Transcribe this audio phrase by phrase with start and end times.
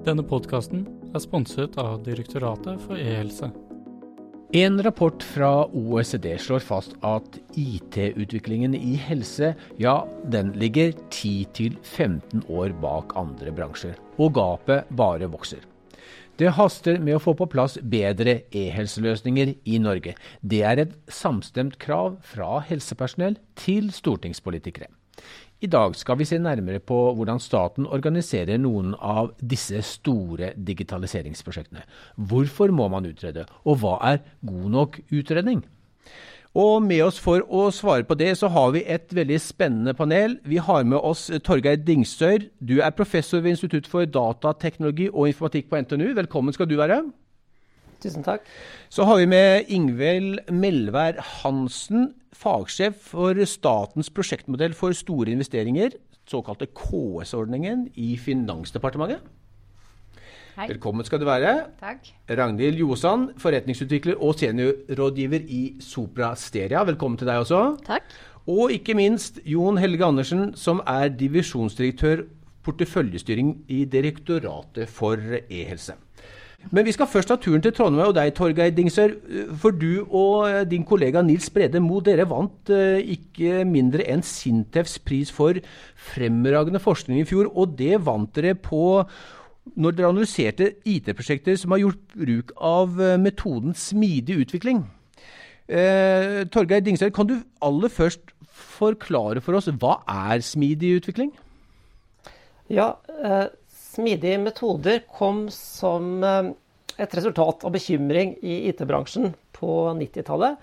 [0.00, 3.50] Denne podkasten er sponset av Direktoratet for e-helse.
[4.56, 9.98] En rapport fra OECD slår fast at IT-utviklingen i helse, ja,
[10.32, 13.98] den ligger 10-15 år bak andre bransjer.
[14.16, 15.68] Og gapet bare vokser.
[16.40, 20.16] Det haster med å få på plass bedre e-helseløsninger i Norge.
[20.40, 24.88] Det er et samstemt krav fra helsepersonell til stortingspolitikere.
[25.60, 31.82] I dag skal vi se nærmere på hvordan staten organiserer noen av disse store digitaliseringsprosjektene.
[32.16, 35.60] Hvorfor må man utrede, og hva er god nok utredning?
[36.56, 40.38] Og med oss for å svare på det, så har vi et veldig spennende panel.
[40.48, 42.48] Vi har med oss Torgeir Dingstøyr.
[42.58, 46.14] Du er professor ved Institutt for datateknologi og informatikk på NTNU.
[46.16, 47.02] Velkommen skal du være.
[48.00, 48.46] Tusen takk.
[48.88, 55.98] Så har vi med Ingvild Melvær Hansen, fagsjef for statens prosjektmodell for store investeringer,
[56.30, 59.20] såkalte KS-ordningen i Finansdepartementet.
[60.56, 60.66] Hei.
[60.72, 61.52] Velkommen skal du være.
[61.80, 62.10] Takk.
[62.36, 66.82] Ragnhild Ljosand, forretningsutvikler og seniorrådgiver i Sopra Steria.
[66.84, 67.60] Velkommen til deg også.
[67.86, 68.10] Takk.
[68.50, 72.24] Og ikke minst Jon Helge Andersen, som er divisjonsdirektør
[72.66, 75.96] porteføljestyring i Direktoratet for e-helse.
[76.68, 79.16] Men vi skal først ta turen til Trondheim og deg, Torgeir Dingsør.
[79.62, 84.98] For du og din kollega Nils Brede Mo, dere vant eh, ikke mindre enn Sintefs
[85.02, 85.58] pris for
[86.12, 87.50] fremragende forskning i fjor.
[87.56, 89.00] Og det vant dere på
[89.80, 94.84] når dere analyserte IT-prosjekter som har gjort bruk av eh, metoden smidig utvikling.
[95.70, 101.32] Eh, Torgeir Dingsør, kan du aller først forklare for oss hva er smidig utvikling?
[102.70, 103.46] Ja, eh,
[103.90, 106.50] smidige metoder kom som eh,
[107.00, 110.56] et resultat av bekymring i IT-bransjen på 90-tallet.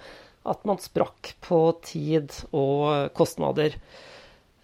[0.48, 3.76] At man sprakk på tid og kostnader.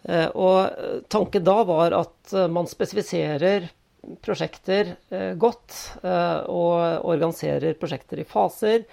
[0.03, 3.67] Eh, og tanken da var at eh, man spesifiserer
[4.23, 8.83] prosjekter eh, godt eh, og organiserer prosjekter i faser.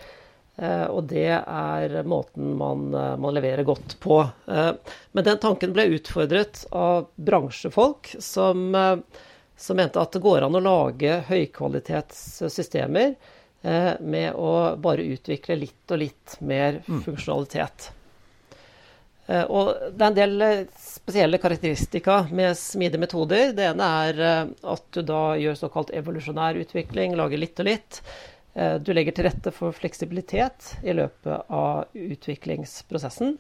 [0.60, 4.20] Eh, og det er måten man, eh, man leverer godt på.
[4.46, 4.72] Eh,
[5.12, 8.96] Men den tanken ble utfordret av bransjefolk som, eh,
[9.60, 13.14] som mente at det går an å lage høykvalitetssystemer
[13.62, 17.90] eh, med å bare utvikle litt og litt mer funksjonalitet.
[19.28, 23.52] Eh, Og det er en del eh, spesielle karakteristika med smidige metoder.
[23.54, 24.44] Det ene er eh,
[24.74, 28.00] at du da gjør såkalt evolusjonær utvikling, lager litt og litt.
[28.54, 33.36] Eh, Du legger til rette for fleksibilitet i løpet av utviklingsprosessen.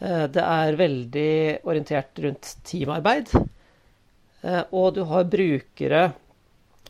[0.00, 1.30] Eh, Det er veldig
[1.68, 3.30] orientert rundt teamarbeid.
[4.44, 6.12] Eh, Og du har brukere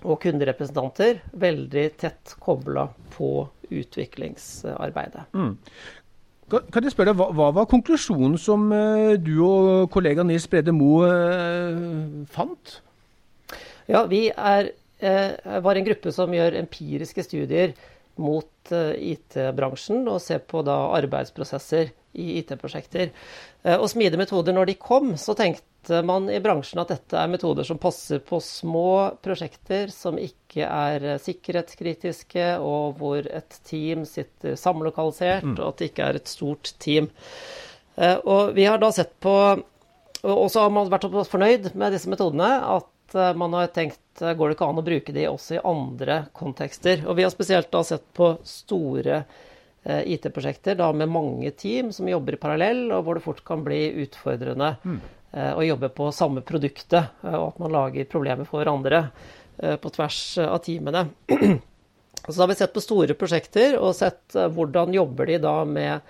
[0.04, 5.22] og kunderepresentanter veldig tett kobla på utviklingsarbeidet.
[6.50, 10.44] Kan kan jeg spørre deg, hva, hva var konklusjonen som eh, du og kollega Nils
[10.50, 12.80] Brede Moe eh, fant?
[13.88, 14.68] Ja, vi er,
[15.00, 17.72] eh, var en gruppe som gjør empiriske studier
[18.20, 23.08] mot eh, IT-bransjen og ser på da arbeidsprosesser i IT-prosjekter.
[23.64, 25.64] Eh, og smidige metoder, når de kom, så tenkte
[26.04, 31.18] man i bransjen at dette er metoder som passer på små prosjekter som ikke er
[31.18, 37.08] sikkerhetskritiske, og hvor et team sitter samlokalisert, og at det ikke er et stort team.
[37.96, 39.34] Eh, Og vi har da sett på
[40.24, 44.32] Og så har man vært fornøyd med disse metodene at eh, man har tenkt eh,
[44.32, 47.02] går det ikke an å bruke de også i andre kontekster.
[47.06, 49.24] Og vi har spesielt da sett på store
[49.84, 53.82] IT-prosjekter da med mange team som jobber i parallell, og hvor det fort kan bli
[54.06, 55.02] utfordrende eh,
[55.34, 59.06] å jobbe på samme produktet, eh, og at man lager problemer for hverandre
[59.58, 61.08] eh, på tvers eh, av teamene.
[62.28, 66.00] Så har vi sett på store prosjekter og sett eh, hvordan jobber de da med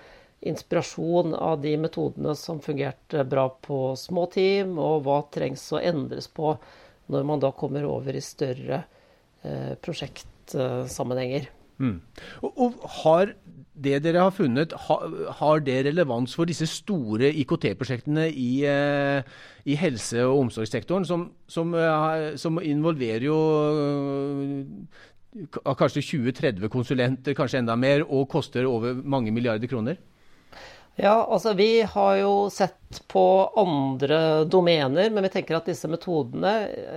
[0.45, 6.27] inspirasjon av de metodene som fungerte bra på små team, og hva trengs å endres
[6.27, 6.57] på
[7.09, 8.83] når man da kommer over i større
[9.41, 9.73] eh,
[11.79, 12.01] prosjektsammenhenger.
[12.41, 13.35] Og, og har
[13.75, 14.95] det dere har funnet, ha,
[15.39, 19.19] har det relevans for disse store IKT-prosjektene i, eh,
[19.67, 23.39] i helse- og omsorgssektoren, som, som, eh, som involverer jo
[23.75, 29.99] eh, kanskje 20-30 konsulenter, kanskje enda mer, og koster over mange milliarder kroner?
[30.95, 33.25] Ja, altså vi har jo sett på
[33.59, 36.53] andre domener, men vi tenker at disse metodene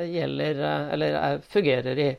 [0.07, 0.63] gjelder,
[0.95, 2.13] eller er, fungerer i,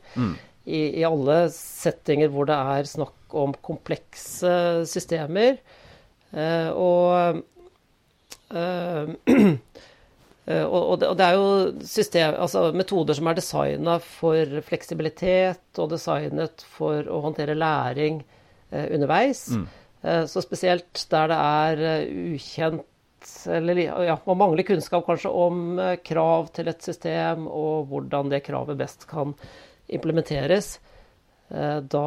[0.68, 4.52] i, i alle settinger hvor det er snakk om komplekse
[4.90, 5.60] systemer.
[6.30, 7.40] Eh, og,
[8.54, 9.14] eh,
[10.50, 11.48] eh, og, det, og det er jo
[11.86, 18.22] system, altså metoder som er designa for fleksibilitet og designet for å håndtere læring
[18.70, 19.48] eh, underveis.
[20.02, 22.86] Eh, Så spesielt der det er eh, ukjent
[23.52, 25.76] eller ja, man mangler kunnskap kanskje om
[26.08, 29.34] krav til et system, og hvordan det kravet best kan
[29.96, 30.72] implementeres,
[31.50, 32.06] eh, da,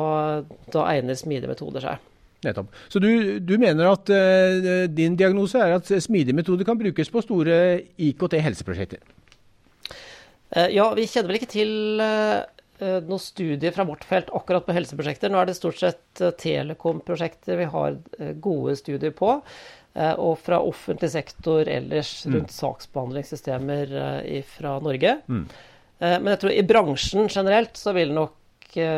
[0.73, 2.09] da egner smidige metoder seg.
[2.43, 2.73] Nettopp.
[2.91, 3.09] Så du,
[3.39, 7.59] du mener at uh, din diagnose er at smidige metoder kan brukes på store
[7.95, 8.99] IKT-helseprosjekter?
[10.51, 12.43] Uh, ja, vi kjenner vel ikke til uh,
[12.83, 15.31] noen studier fra vårt felt akkurat på helseprosjekter.
[15.31, 17.95] Nå er det stort sett telekomprosjekter vi har
[18.43, 19.37] gode studier på.
[19.93, 22.33] Eh, og fra offentlig sektor ellers mm.
[22.33, 22.57] rundt mm.
[22.57, 23.91] saksbehandlingssystemer
[24.25, 25.19] eh, fra Norge.
[25.29, 25.45] Mm.
[26.03, 28.39] Eh, men jeg tror i bransjen generelt så vil nok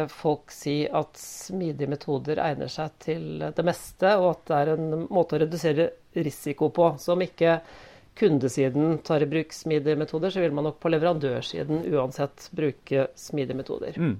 [0.07, 5.01] folk si at smidige metoder egner seg til det meste, og at det er en
[5.11, 6.93] måte å redusere risiko på.
[6.95, 7.57] Så om ikke
[8.15, 13.59] kundesiden tar i bruk smidige metoder, så vil man nok på leverandørsiden uansett bruke smidige
[13.59, 13.99] metoder.
[13.99, 14.15] Mm.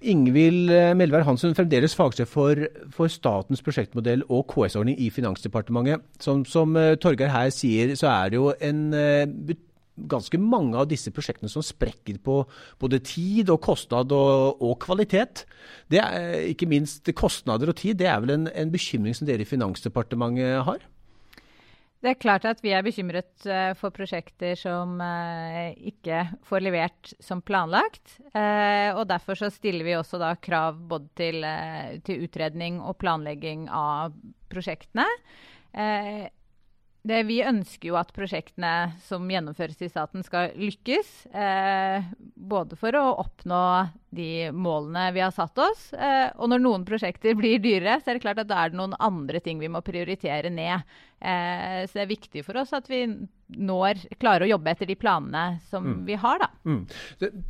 [0.00, 2.64] Ingvild eh, Melvær Hansen, fremdeles fagsjef for,
[2.96, 6.08] for, statens prosjektmodell og KS-ordning i Finansdepartementet.
[6.24, 6.72] Som, som
[7.04, 9.56] Torgeir her sier, så er det jo en uh,
[9.96, 12.40] ganske mange av disse prosjektene som sprekker på
[12.80, 15.46] både tid og kostnad og, og kvalitet.
[15.92, 19.46] Det er, ikke minst kostnader og tid, det er vel en, en bekymring som dere
[19.46, 20.84] i Finansdepartementet har?
[22.04, 27.14] Det er klart at vi er bekymret uh, for prosjekter som uh, ikke får levert
[27.24, 28.18] som planlagt.
[28.30, 31.46] Uh, og Derfor så stiller vi også da krav både til,
[32.06, 34.14] til utredning og planlegging av
[34.52, 35.08] prosjektene.
[37.06, 41.10] Det, vi ønsker jo at prosjektene som gjennomføres i staten, skal lykkes.
[41.30, 43.62] Eh, både for å oppnå
[44.16, 48.18] de målene vi har satt oss, eh, og når noen prosjekter blir dyrere, så er
[48.18, 50.82] det klart at da er det noen andre ting vi må prioritere ned.
[51.26, 53.00] Eh, så det er viktig for oss at vi
[53.58, 56.00] når, klarer å jobbe etter de planene som mm.
[56.06, 56.42] vi har.
[56.42, 56.48] Da.
[56.68, 56.82] Mm.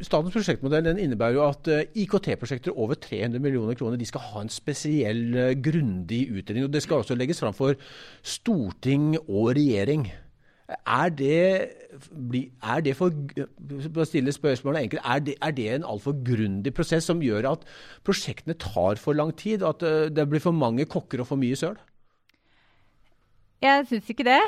[0.00, 4.44] Statens prosjektmodell innebærer jo at uh, eh, IKT-prosjekter over 300 millioner kroner de skal ha
[4.44, 6.68] en spesiell, uh, grundig utredning.
[6.68, 7.76] og Det skal også legges fram for
[8.24, 10.08] storting og regjering.
[10.66, 11.42] Er det,
[12.58, 13.12] er det for,
[14.08, 17.68] stille spørsmålet enkelt, er det, er det en altfor grundig prosess som gjør at
[18.08, 21.40] prosjektene tar for lang tid, og at uh, det blir for mange kokker og for
[21.40, 21.76] mye søl?
[23.56, 24.40] Jeg syns ikke det.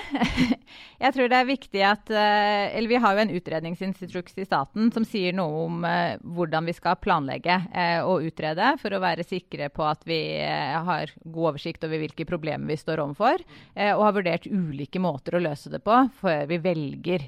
[1.03, 4.91] Jeg tror det er viktig at eh, Eller vi har jo en utredningsinstruks i staten
[4.93, 9.25] som sier noe om eh, hvordan vi skal planlegge eh, og utrede for å være
[9.25, 13.41] sikre på at vi har god oversikt over hvilke problemer vi står overfor,
[13.79, 17.25] og har vurdert ulike måter å løse det på før vi velger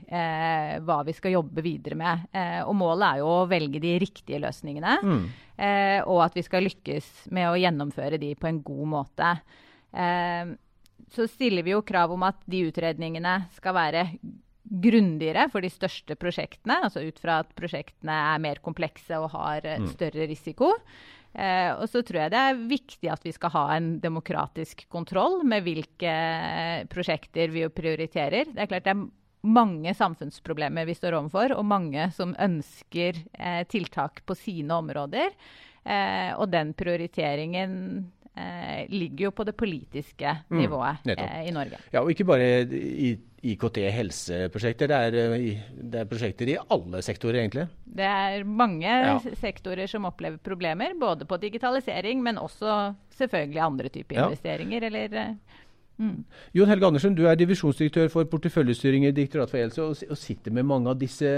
[0.85, 2.25] hva vi skal jobbe videre med.
[2.69, 5.23] Og målet er jo å velge de riktige løsningene, mm.
[6.11, 9.31] og at vi skal lykkes med å gjennomføre de på en god måte
[11.15, 14.05] så stiller vi jo krav om at de utredningene skal være
[14.71, 16.81] grundigere for de største prosjektene.
[16.87, 19.89] Altså ut fra at prosjektene er mer komplekse og har eh, mm.
[19.95, 20.75] større risiko.
[21.31, 25.41] Eh, og så tror jeg det er viktig at vi skal ha en demokratisk kontroll
[25.47, 26.15] med hvilke
[26.91, 28.51] prosjekter vi prioriterer.
[28.51, 29.09] Det er klart det er
[29.41, 35.33] mange samfunnsproblemer vi står overfor, og mange som ønsker eh, tiltak på sine områder.
[35.81, 41.55] Eh, og den prioriteringen eh, ligger jo på det politiske mm, nivået mm, eh, i
[41.55, 41.81] Norge.
[41.93, 47.67] Ja, og ikke bare i IKT-helseprosjekter, det, eh, det, er prosjekter i alle sektorer, egentlig?
[47.85, 49.15] Det er mange ja.
[49.41, 54.29] sektorer som opplever problemer, både på digitalisering, men også selvfølgelig andre typer ja.
[54.29, 54.85] investeringer.
[54.91, 55.17] eller...
[55.23, 55.65] Eh,
[55.97, 56.21] mm.
[56.55, 60.53] Jon Helge Andersen, du er divisjonsdirektør for porteføljestyring i Direktoratet for helse og, og, sitter
[60.53, 61.35] med mange av disse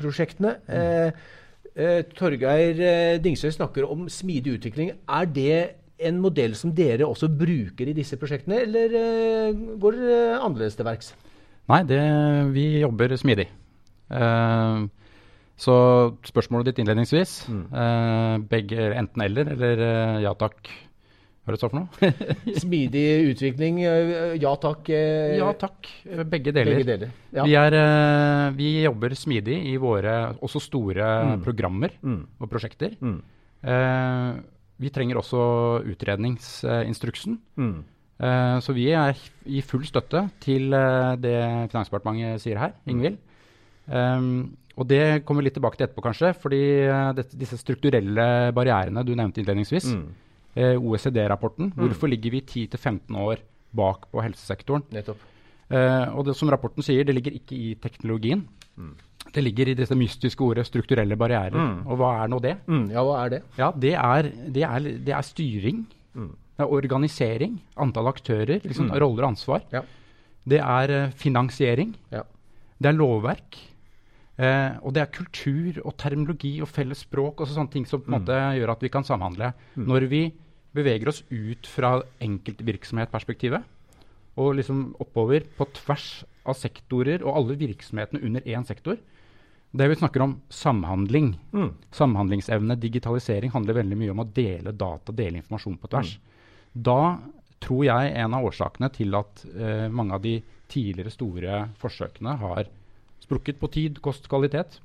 [0.00, 0.56] prosjektene.
[0.66, 0.74] Mm.
[0.78, 1.28] Eh,
[1.76, 4.96] eh, Torgeir eh, Dingsøy snakker om smidig utvikling.
[5.04, 10.40] Er det en modell som dere også bruker i disse prosjektene, eller uh, går dere
[10.40, 11.12] annerledes til verks?
[11.70, 12.00] Nei, det,
[12.54, 13.48] vi jobber smidig.
[14.12, 14.88] Uh,
[15.62, 15.74] så
[16.26, 17.66] spørsmålet ditt innledningsvis, mm.
[17.70, 19.84] uh, begge enten eller, eller
[20.24, 20.72] ja takk.
[21.42, 22.10] Hva er det så for noe?
[22.62, 24.90] Smidig utvikling, ja takk.
[24.92, 25.90] Ja takk,
[26.30, 26.78] begge deler.
[26.78, 27.14] Begge deler.
[27.34, 27.46] Ja.
[27.46, 27.78] Vi, er,
[28.58, 31.42] vi, jobber smidig i våre også store mm.
[31.46, 32.20] programmer mm.
[32.38, 32.94] og prosjekter.
[33.02, 33.18] Mm.
[34.82, 35.42] Vi trenger også
[35.92, 37.38] utredningsinstruksen.
[37.56, 37.76] Mm.
[38.22, 39.18] Uh, så vi er
[39.50, 41.36] i full støtte til uh, det
[41.72, 42.90] Finansdepartementet sier her, mm.
[42.94, 43.16] Ingvild.
[43.90, 46.30] Um, og det kommer vi litt tilbake til etterpå, kanskje.
[46.38, 50.06] fordi uh, dette, disse strukturelle barrierene du nevnte innledningsvis, mm.
[50.52, 51.78] OECD-rapporten, mm.
[51.80, 53.40] hvorfor ligger vi 10-15 år
[53.72, 54.84] bak på helsesektoren?
[55.72, 58.42] og det, som rapporten sier, det ligger ikke i teknologien.
[58.76, 58.92] Mm.
[59.32, 61.56] Det ligger i dette mystiske ordet 'strukturelle barrierer'.
[61.56, 61.86] Mm.
[61.86, 62.56] Og hva er nå det?
[62.66, 63.42] Mm, ja, hva er det?
[63.58, 65.86] Ja, Det er, det er, det er styring.
[66.14, 66.30] Mm.
[66.56, 67.60] Det er organisering.
[67.76, 68.60] Antall aktører.
[68.60, 68.96] Liksom, mm.
[69.00, 69.62] Roller og ansvar.
[69.72, 69.82] Ja.
[70.44, 71.96] Det er uh, finansiering.
[72.10, 72.22] Ja.
[72.78, 73.58] Det er lovverk.
[74.40, 78.08] Eh, og det er kultur og terminologi og felles språk og sånne ting som på
[78.08, 78.22] en mm.
[78.22, 79.52] måte gjør at vi kan samhandle.
[79.76, 79.84] Mm.
[79.86, 80.22] Når vi
[80.72, 83.62] beveger oss ut fra enkeltvirksomhetsperspektivet,
[84.40, 88.96] og liksom oppover på tvers av sektorer og alle virksomhetene under én sektor.
[89.72, 91.70] Det vi snakker om samhandling, mm.
[91.96, 96.10] samhandlingsevne, digitalisering, handler veldig mye om å dele data, dele informasjon på tvers.
[96.18, 96.42] Mm.
[96.88, 96.98] Da
[97.62, 100.36] tror jeg en av årsakene til at uh, mange av de
[100.72, 102.68] tidligere store forsøkene har
[103.22, 104.76] sprukket på tid, kost, kvalitet,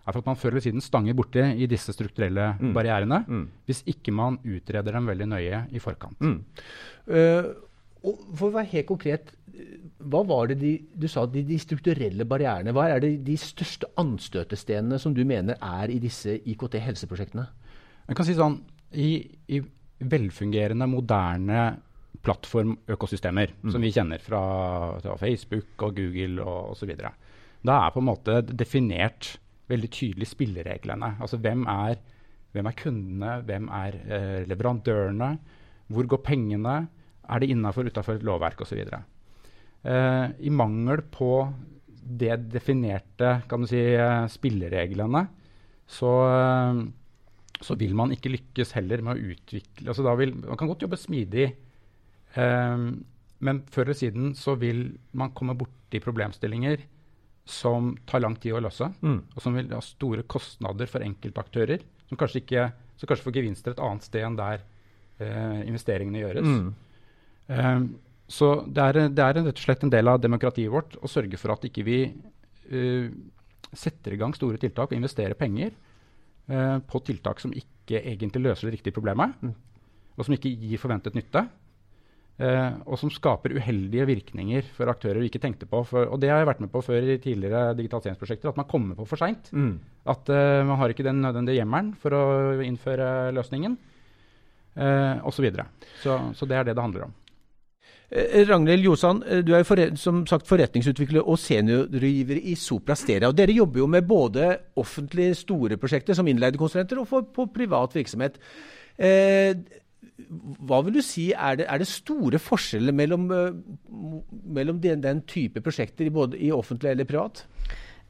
[0.00, 2.70] er for at man før eller siden stanger borti i disse strukturelle mm.
[2.76, 3.42] barrierene mm.
[3.68, 6.16] hvis ikke man utreder dem veldig nøye i forkant.
[6.24, 7.50] Uh,
[8.00, 9.34] og for å være helt konkret,
[10.10, 12.72] hva var det de, du sa, de, de, strukturelle barrierene?
[12.76, 17.46] Hva er det de største anstøtestenene som du mener er i disse IKT-helseprosjektene?
[18.08, 18.58] Jeg kan si sånn,
[18.98, 19.12] i,
[19.52, 19.60] i
[20.00, 21.64] velfungerende, moderne
[22.24, 23.72] plattformøkosystemer, mm.
[23.72, 24.42] som vi kjenner fra,
[25.00, 26.94] fra, Facebook og Google og osv.,
[27.60, 29.34] da er på en måte definert
[29.70, 31.14] veldig tydelig spillereglene.
[31.20, 32.00] Altså hvem er,
[32.54, 35.30] hvem er kundene, hvem er eh, leverandørene,
[35.90, 36.76] hvor går pengene,
[37.30, 38.80] er det innafor eller utafor et lovverk osv.
[38.80, 39.04] Eh,
[39.80, 41.30] I mangel på
[42.10, 45.26] det definerte kan du si, eh, spillereglene,
[45.86, 46.80] så, eh,
[47.60, 50.98] så, vil man ikke lykkes heller med å utvikle altså vil, Man kan godt jobbe
[50.98, 51.54] smidig,
[52.34, 52.86] eh,
[53.40, 56.82] men før eller siden så vil man komme borti problemstillinger
[57.46, 59.20] som tar lang tid å løse, mm.
[59.34, 63.74] og som vil ha store kostnader for enkeltaktører, som kanskje, ikke, som kanskje får gevinster
[63.74, 64.62] et annet sted enn der
[65.18, 66.46] eh, investeringene gjøres.
[66.46, 66.70] Mm.
[67.50, 67.88] Um,
[68.30, 71.38] så det er, det er, rett og slett en del av demokratiet vårt å sørge
[71.40, 73.08] for at ikke vi uh,
[73.70, 75.72] setter i gang store tiltak og investerer penger
[76.52, 79.56] uh, på tiltak som ikke egentlig løser det riktige problemet, mm.
[80.14, 81.48] og som ikke gir forventet nytte.
[82.40, 85.82] Uh, og som skaper uheldige virkninger for aktører vi ikke tenkte på.
[85.84, 88.96] For, og det har jeg vært med på før i tidligere digitaliseringsprosjekter, at man kommer
[88.96, 89.50] på for seint.
[89.52, 89.74] Mm.
[90.08, 90.30] At
[90.64, 92.22] man har ikke den nødvendige hjemmelen for å
[92.64, 93.74] innføre løsningen,
[94.78, 95.34] uh, osv.
[95.34, 95.66] Så, videre.
[96.00, 97.18] så Så det er det det handler om.
[98.10, 103.28] Ragnhild Josan, du er jo som sagt forretningsutvikler og seniorgiver i Sopra Steria.
[103.28, 104.48] og Dere jobber jo med både
[104.82, 108.40] offentlige store prosjekter som innleide konsulenter og for, på privat virksomhet.
[108.98, 109.54] Eh,
[110.66, 114.18] hva vil du si, er det, er det store forskjeller mellom, uh,
[114.58, 117.44] mellom den, den, type prosjekter både i offentlig eller privat?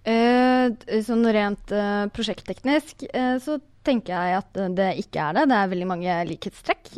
[0.08, 0.72] Eh,
[1.04, 3.04] sånn rent eh, prosjektteknisk
[3.44, 5.48] så tenker jeg at det ikke er det.
[5.50, 6.92] Det er veldig mange likhetstrekk.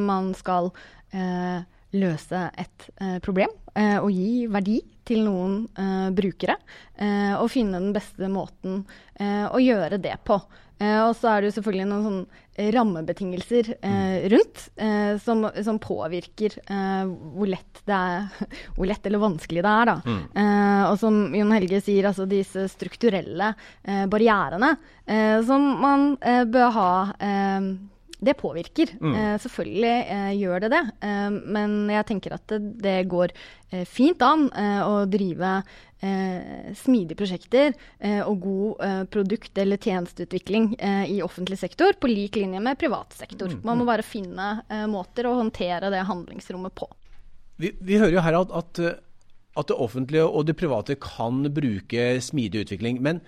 [0.00, 0.70] man skal
[1.94, 2.88] løse et
[3.24, 5.66] problem og gi verdi til noen
[6.16, 6.56] brukere.
[7.38, 8.80] og finne den beste måten
[9.20, 10.40] å gjøre det på.
[10.76, 15.78] Eh, og så er det jo selvfølgelig noen sånn rammebetingelser eh, rundt eh, som, som,
[15.80, 19.90] påvirker eh, hvor, lett det er, hvor lett eller vanskelig det er.
[19.92, 19.96] Da.
[20.04, 20.22] Mm.
[20.42, 24.76] Eh, og som Jon Helge sier, altså disse strukturelle eh, barrierene
[25.46, 26.16] som man
[26.50, 26.88] bør ha
[28.18, 28.92] det påvirker.
[29.00, 29.14] Mm.
[29.14, 30.82] Eh, selvfølgelig eh, gjør det det.
[31.04, 33.34] Eh, men jeg tenker at det, det går
[33.90, 34.44] fint an
[34.86, 35.48] å drive
[36.78, 37.72] smidige prosjekter
[38.22, 40.68] og god produkt- eller tjenesteutvikling
[41.10, 43.50] i offentlig sektor, på lik linje med privat sektor.
[43.50, 44.46] Mm, Man må bare finne
[44.86, 46.86] måter å håndtere det handlingsrommet på.
[47.58, 48.82] Vi, vi hører jo her at, at,
[49.58, 53.02] at, det offentlige og det private kan bruke smidig utvikling.
[53.02, 53.18] Men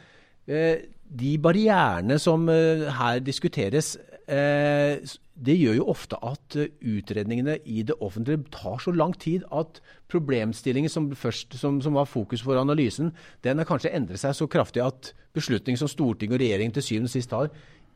[0.46, 3.96] de barrierene som her diskuteres,
[4.28, 9.80] det gjør jo ofte at eh, utredningene i det offentlige tar så lang tid at
[10.10, 13.12] problemstillingen som, først, som, som var fokus for analysen,
[13.46, 17.12] den har kanskje endret seg så kraftig at beslutninger som storting og regjering til syvende
[17.12, 17.52] og sist tar,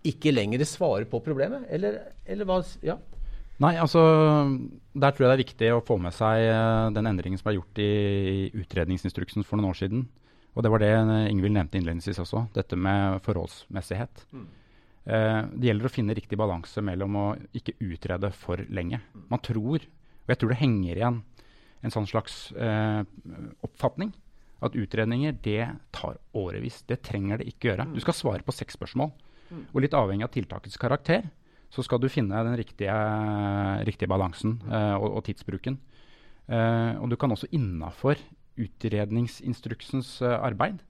[0.06, 1.66] ikke lenger svarer på problemet?
[1.70, 2.62] Eller, eller hva?
[2.82, 2.96] Ja.
[3.62, 4.00] Nei, altså
[4.96, 7.58] Der tror jeg det er viktig å få med seg uh, den endringen som er
[7.60, 7.92] gjort i,
[8.32, 10.08] i utredningsinstruksen for noen år siden.
[10.56, 10.90] Og det var det
[11.30, 14.26] Ingvild nevnte innledningsvis også, dette med forholdsmessighet.
[14.34, 14.48] Mm.
[15.02, 17.26] Uh, det gjelder å finne riktig balanse mellom å
[17.58, 19.00] ikke utrede for lenge.
[19.32, 21.22] Man tror, og jeg tror det henger igjen
[21.82, 23.02] en sånn slags eh,
[23.66, 24.12] oppfatning,
[24.62, 26.82] at utredninger det tar årevis.
[26.86, 27.88] Det trenger det ikke gjøre.
[27.90, 29.10] Du skal svare på seks spørsmål.
[29.74, 31.26] Og litt avhengig av tiltakets karakter,
[31.72, 32.94] så skal du finne den riktige,
[33.88, 35.80] riktige balansen eh, og, og, tidsbruken.
[36.52, 38.18] og du kan også innafor
[38.60, 40.82] utredningsinstruksens arbeid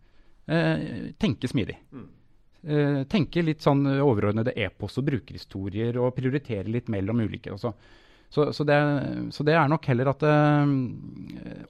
[1.22, 1.76] tenke smidig.
[2.62, 7.50] Uh, tenke litt sånn overordnede epos og brukerhistorier og prioritere litt mellom ulike.
[7.56, 7.72] Også.
[8.32, 8.76] Så, så, det,
[9.34, 10.70] så det er nok heller at uh,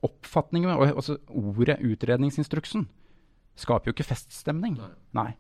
[0.07, 2.85] oppfatningen og altså, Ordet utredningsinstruksen
[3.59, 4.77] skaper jo ikke feststemning.
[5.17, 5.33] Nei.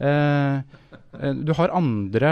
[0.00, 0.62] Uh,
[1.36, 2.30] du har andre,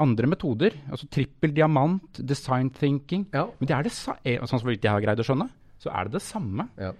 [0.00, 0.76] andre, metoder.
[0.88, 3.26] altså Trippel diamant, design thinking.
[3.34, 3.48] Ja.
[3.58, 5.48] Men det er det, sånn som jeg har greid å skjønne,
[5.82, 6.68] så er det det samme.
[6.78, 6.94] Ja.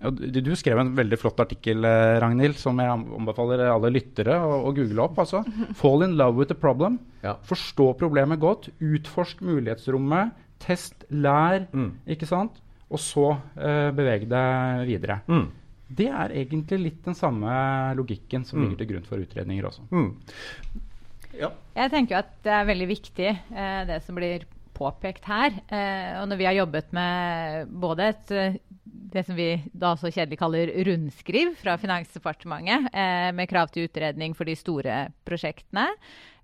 [0.00, 4.74] Du, skrev en veldig flott artikkel, eh, Ragnhild, som jeg anbefaler alle lyttere å, å
[4.76, 5.20] google opp.
[5.24, 5.42] Altså.
[5.78, 6.98] 'Fall in love with the problem'.
[7.24, 7.36] Ja.
[7.48, 8.70] Forstå problemet godt.
[8.80, 10.36] Utforsk mulighetsrommet.
[10.60, 11.66] Test, lær.
[11.72, 11.94] Mm.
[12.16, 12.60] Ikke sant?
[12.90, 15.20] og så uh, beveg deg videre.
[15.30, 15.48] Mm.
[16.00, 17.50] Det er egentlig litt den samme
[17.98, 18.64] logikken som mm.
[18.64, 19.86] ligger til grunn for utredninger også.
[19.90, 20.10] Mm.
[21.38, 21.52] Ja.
[21.76, 24.46] Jeg tenker jo at det er veldig viktig, uh, det som blir
[24.76, 25.54] påpekt her.
[25.70, 28.34] Uh, og når vi har jobbet med både et
[29.12, 34.36] det som vi da så kjedelig kaller rundskriv fra Finansdepartementet, eh, med krav til utredning
[34.38, 35.88] for de store prosjektene.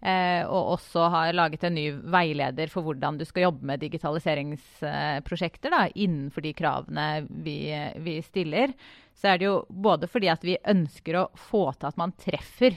[0.06, 5.72] Eh, og også har laget en ny veileder for hvordan du skal jobbe med digitaliseringsprosjekter
[5.72, 7.58] da, innenfor de kravene vi,
[8.04, 8.74] vi, stiller.
[9.16, 12.76] Så er det jo både fordi at vi ønsker å få til at man treffer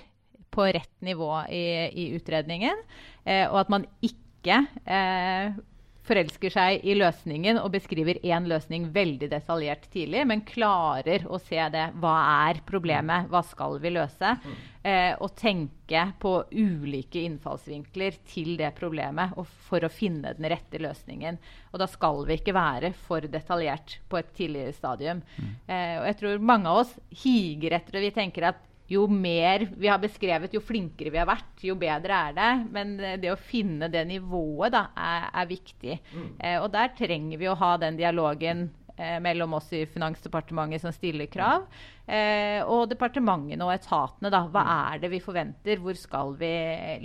[0.50, 2.80] på rett nivå i, i utredningen,
[3.26, 5.60] eh, og at man ikke eh,
[6.10, 11.62] forelsker seg i løsningen og beskriver én løsning veldig detaljert tidlig, men klarer å se
[11.74, 11.86] det.
[12.02, 12.16] Hva
[12.50, 13.30] er problemet?
[13.32, 14.34] Hva skal vi løse?
[14.80, 19.36] Eh, og tenke på ulike innfallsvinkler til det problemet
[19.68, 21.40] for å finne den rette løsningen.
[21.74, 25.22] Og da skal vi ikke være for detaljert på et tidligere stadium.
[25.38, 25.52] Mm.
[25.68, 28.08] Eh, og jeg tror mange av oss higer etter det.
[28.08, 32.24] Vi tenker at jo mer vi har beskrevet, jo flinkere vi har vært, jo bedre
[32.30, 32.50] er det.
[32.74, 36.00] Men det å finne det nivået da, er, er viktig.
[36.10, 36.30] Mm.
[36.40, 38.68] Eh, og der trenger vi å ha den dialogen
[38.98, 41.68] eh, mellom oss i Finansdepartementet som stiller krav,
[42.10, 44.32] eh, og departementene og etatene.
[44.34, 44.42] Da.
[44.50, 44.74] Hva mm.
[44.74, 45.84] er det vi forventer?
[45.84, 46.52] Hvor skal vi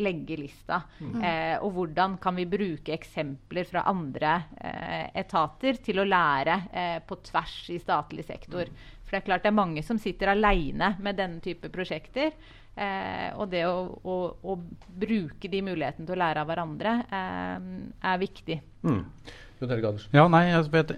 [0.01, 0.81] legge lista?
[0.99, 1.15] Mm.
[1.21, 6.99] Eh, og hvordan kan vi bruke eksempler fra andre eh, etater til å lære eh,
[7.05, 8.73] på tvers i statlig sektor?
[8.73, 8.94] Mm.
[9.05, 12.35] For det er klart det er mange som sitter aleine med denne type prosjekter.
[12.75, 14.59] Eh, og det å, å, å,
[14.99, 17.67] bruke de mulighetene til å lære av hverandre eh,
[18.11, 18.61] er viktig.
[18.83, 19.03] Mm.
[20.13, 20.91] Ja, nei, vet,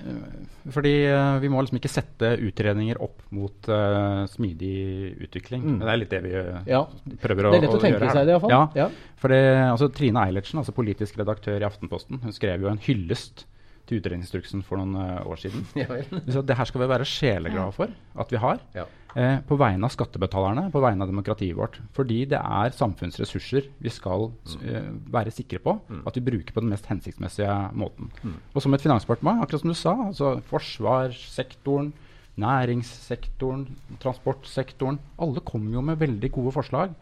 [0.74, 5.62] fordi uh, Vi må liksom ikke sette utredninger opp mot uh, smidig utvikling.
[5.62, 5.76] Mm.
[5.82, 6.80] Det er litt det vi ja.
[7.22, 7.52] prøver å, gjøre.
[7.52, 8.54] Det er lett å, å tenke seg det, iallfall.
[8.54, 8.88] Ja, ja.
[9.22, 13.44] Fordi, altså, Trine Eilertsen, altså politisk redaktør i Aftenposten, hun skrev jo en hyllest
[13.86, 15.66] til utredningsinstruksen for noen uh, år siden.
[15.76, 18.62] Ja, det her skal vi være sjeleglade for at vi har.
[18.74, 18.86] Ja.
[19.16, 21.78] Eh, på vegne av skattebetalerne, på vegne av demokratiet vårt.
[21.96, 26.02] Fordi det er samfunnsressurser vi skal uh, være sikre på mm.
[26.08, 28.10] at vi bruker på den mest hensiktsmessige måten.
[28.20, 28.34] Mm.
[28.52, 31.94] Og som et finansdepartement, akkurat som du sa, altså forsvarssektoren,
[32.36, 33.64] næringssektoren,
[34.02, 36.92] transportsektoren Alle kommer jo med veldig gode forslag.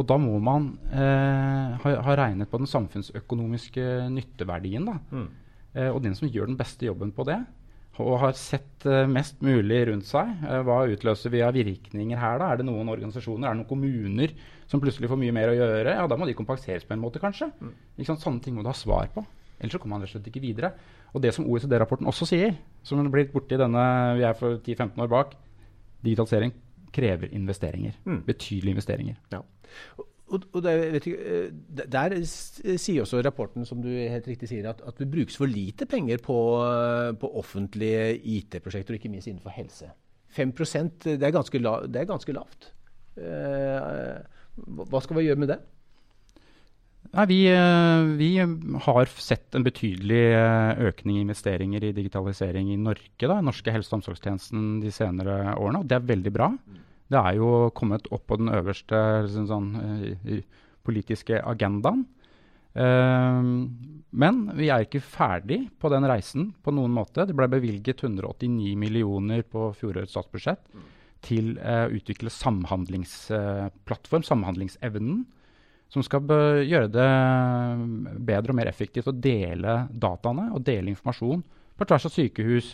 [0.00, 4.86] Og da må man eh, ha, ha, regnet på den samfunnsøkonomiske nytteverdien.
[4.88, 4.96] da.
[5.12, 5.28] Mm.
[5.74, 7.38] Eh, og den som gjør den beste jobben på det,
[8.00, 12.38] og har sett eh, mest mulig rundt seg, eh, hva utløser vi av virkninger her?
[12.40, 12.48] da?
[12.50, 14.32] Er det noen organisasjoner, er det noen kommuner
[14.70, 15.98] som plutselig får mye mer å gjøre?
[15.98, 17.50] Ja, da må de kompenseres på en måte, kanskje.
[17.60, 17.74] Mm.
[18.08, 19.24] Sånne ting må du ha svar på.
[19.60, 20.72] Ellers så kommer man rett og slett ikke videre.
[21.12, 22.54] Og det som OECD-rapporten også sier,
[22.86, 23.84] som blitt borti denne
[24.16, 25.34] vi er for 10-15 år bak,
[26.00, 26.54] digitalisering
[26.94, 27.98] krever investeringer.
[28.08, 28.22] Mm.
[28.26, 29.18] Betydelige investeringer.
[29.34, 29.44] Ja
[30.30, 31.48] og, og der, ikke, eh,
[31.90, 35.88] der, sier også rapporten, som du helt riktig sier, at, at det brukes for lite
[35.90, 36.36] penger på,
[37.20, 39.90] på offentlige IT-prosjekter, og ikke minst innenfor helse.
[40.30, 40.52] 5
[41.02, 42.70] det er ganske, la, det er ganske lavt.
[43.18, 44.16] Eh,
[44.86, 45.58] hva skal vi gjøre med det?
[47.10, 48.28] Nei, vi, eh, vi,
[48.84, 50.22] har sett en betydelig
[50.92, 53.26] økning i investeringer i digitalisering i Norge.
[53.26, 56.52] Da, norske helse- og omsorgstjenesten de senere årene, og det er veldig bra.
[56.54, 56.86] Mm.
[57.10, 62.04] Det er jo kommet opp på den øverste liksom sånn, uh, politiske agendaen.
[62.70, 63.42] Uh,
[64.10, 67.26] men vi er ikke ferdig på den reisen på noen måte.
[67.26, 70.88] Det ble bevilget 189 millioner på fjorårets statsbudsjett mm.
[71.26, 75.24] til å uh, utvikle samhandlingsplattform, samhandlingsevnen,
[75.90, 76.22] som skal
[76.62, 77.10] gjøre det
[78.22, 81.42] bedre og mer effektivt å dele dataene og dele informasjon
[81.74, 82.68] på tvers av sykehus,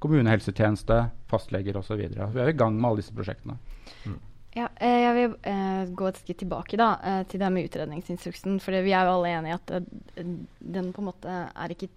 [0.00, 2.00] kommunehelsetjeneste, fastleger osv.
[2.00, 3.58] Vi er i gang med alle disse prosjektene.
[4.08, 4.18] Mm.
[4.56, 8.58] Ja, eh, jeg vil eh, gå et skritt tilbake da, eh, til det med utredningsinstruksen.
[8.62, 11.90] For vi er jo alle enige i at eh, den på en måte er ikke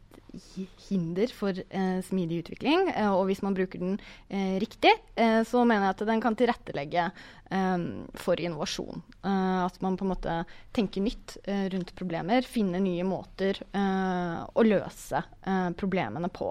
[0.89, 2.89] hinder for eh, smidig utvikling.
[2.93, 3.95] Eh, og hvis man bruker den
[4.29, 7.85] eh, riktig, eh, så mener jeg at den kan tilrettelegge eh,
[8.19, 9.03] for innovasjon.
[9.21, 10.37] Eh, at man på en måte
[10.73, 11.37] tenker nytt
[11.73, 15.19] rundt problemer, finner nye måter å løse
[15.77, 16.47] problemene på.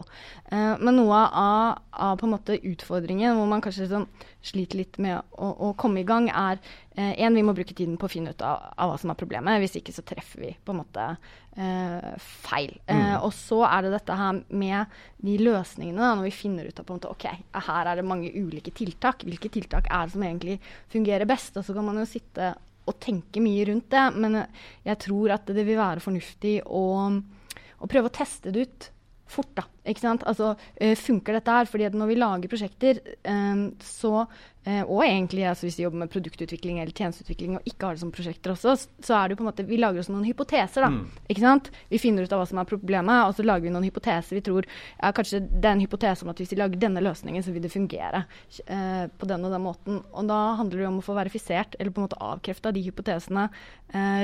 [0.53, 4.07] men noe av, av, på en måte utfordringen hvor man kanskje sånn,
[4.43, 6.59] sliter litt med å, å komme i gang, er
[6.97, 9.19] én, eh, vi må bruke tiden på å finne ut av, av, hva som er
[9.19, 9.61] problemet.
[9.63, 12.09] Hvis ikke så treffer vi på en måte eh,
[12.43, 12.75] feil.
[12.89, 12.97] Mm.
[12.97, 16.83] Eh, og så er det dette her med de løsningene, da, når vi finner ut
[16.83, 17.29] av på en måte, ok,
[17.69, 19.27] her er det mange ulike tiltak.
[19.29, 20.59] Hvilke tiltak er det som egentlig
[20.93, 21.57] fungerer best?
[21.59, 22.55] Og så kan man jo sitte
[22.91, 24.09] og tenke mye rundt det.
[24.19, 24.43] Men
[24.83, 28.91] jeg tror at det vil være fornuftig å, å prøve å teste det ut
[29.33, 29.51] fort.
[29.57, 30.25] da, ikke sant?
[30.29, 31.69] Altså, uh, Funker dette her?
[31.69, 36.13] Fordi når vi lager prosjekter, um, så uh, Og egentlig altså, hvis vi jobber med
[36.13, 39.47] produktutvikling eller tjenesteutvikling og ikke har det som prosjekter også, så er det jo på
[39.47, 40.87] en måte, vi lager oss noen hypoteser.
[40.87, 41.25] da, mm.
[41.35, 41.73] ikke sant?
[41.91, 44.39] Vi finner ut av hva som er problemet, og så lager vi noen hypoteser.
[44.39, 47.43] Vi tror ja, kanskje det er en hypotese om at hvis vi lager denne løsningen,
[47.43, 50.01] så vil det fungere på den og den måten.
[50.13, 53.49] Og da handler det om å få verifisert eller på en måte avkrefta de hypotesene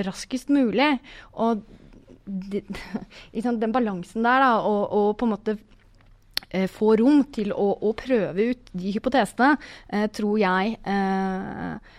[0.07, 0.95] raskest mulig.
[1.35, 1.65] Og
[2.29, 2.63] de,
[3.65, 5.57] den balansen der, da, og, og, på en måte
[6.51, 9.57] eh, få rom til å, å, prøve ut de hypotesene,
[9.89, 11.97] eh, tror jeg eh,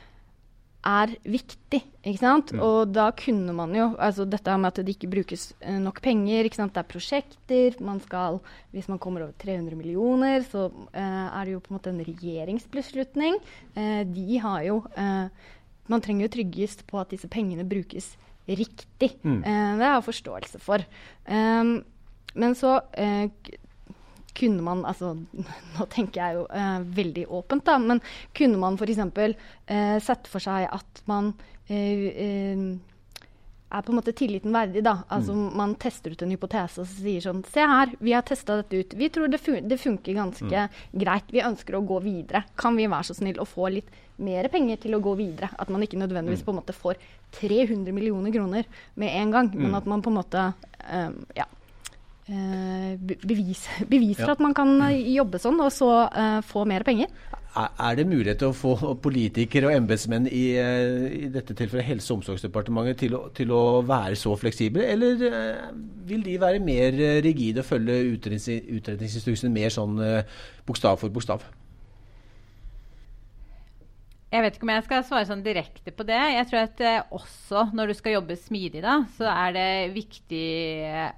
[0.90, 1.82] er viktig.
[2.04, 2.54] ikke sant?
[2.54, 2.62] Mm.
[2.64, 6.46] Og da kunne man jo altså Dette med at det ikke brukes eh, nok penger.
[6.46, 6.74] ikke sant?
[6.74, 7.80] Det er prosjekter.
[7.84, 8.40] man skal,
[8.72, 12.04] Hvis man kommer over 300 millioner, så eh, er det jo på en måte en
[12.06, 13.40] regjeringsbeslutning.
[13.76, 14.84] Eh, de har jo
[15.90, 18.12] Man trenger jo tryggest på at disse pengene brukes
[18.58, 19.14] riktig.
[19.24, 19.42] Mm.
[19.44, 20.86] Uh, det har jeg forståelse for.
[21.30, 21.80] Um,
[22.40, 23.56] men så uh,
[24.40, 25.16] kunne man altså,
[25.76, 28.02] Nå tenker jeg jo uh, veldig åpent, da, men
[28.38, 29.02] kunne man f.eks.
[29.70, 31.34] Uh, sett for seg at man
[33.70, 34.84] er på en måte tilliten verdig.
[34.84, 34.96] da.
[35.08, 35.50] Altså mm.
[35.58, 38.96] Man tester ut en hypotese og sier sånn Se her, vi har testa dette ut.
[38.98, 40.80] Vi tror det, fun det funker ganske mm.
[41.04, 41.30] greit.
[41.34, 42.44] Vi ønsker å gå videre.
[42.60, 45.52] Kan vi være så snill å få litt mer penger til å gå videre?
[45.62, 46.48] At man ikke nødvendigvis mm.
[46.50, 47.00] på en måte får
[47.40, 49.80] 300 millioner kroner med en gang, men mm.
[49.82, 50.46] at man på en måte
[50.90, 51.46] um, ja,
[52.30, 54.36] bevis, beviser ja.
[54.36, 57.10] at man kan uh, jobbe sånn, og så uh, få mer penger.
[57.58, 62.14] Er det mulighet til å få politikere og embetsmenn i, eh, i, dette tilfellet Helse-
[62.14, 65.72] og omsorgsdepartementet til å, til å, være så fleksible, eller eh,
[66.08, 66.94] vil de være mer
[67.26, 70.38] rigide og følge utredningsinstruksene mer sånn eh,
[70.70, 71.44] bokstav for bokstav?
[74.30, 76.22] Jeg vet ikke om jeg skal svare sånn direkte på det.
[76.36, 76.84] Jeg tror at
[77.18, 80.50] også når du skal jobbe smidig, da, så er det viktig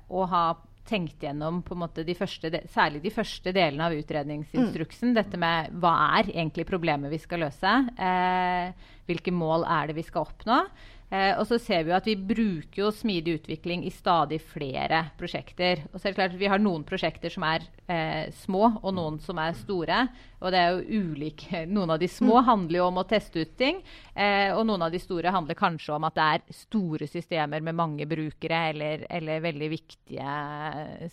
[0.07, 0.45] å ha
[0.87, 5.11] tenkt gjennom på en måte de første, særlig de første delene av utredningsinstruksen.
[5.11, 5.17] Mm.
[5.19, 7.75] Dette med hva er egentlig problemet vi skal løse?
[7.95, 10.63] Eh, hvilke mål er det vi skal oppnå?
[11.11, 15.03] Eh, og så ser vi jo at vi bruker jo smidig utvikling i stadig flere
[15.19, 15.83] prosjekter.
[15.91, 18.95] Og så er det klart at Vi har noen prosjekter som er eh, små, og
[18.95, 20.05] noen som er store.
[20.39, 21.65] Og det er jo ulike.
[21.75, 22.45] Noen av de små mm.
[22.47, 23.83] handler jo om å teste ut ting.
[24.15, 27.77] Eh, og noen av de store handler kanskje om at det er store systemer med
[27.77, 30.37] mange brukere, eller, eller veldig viktige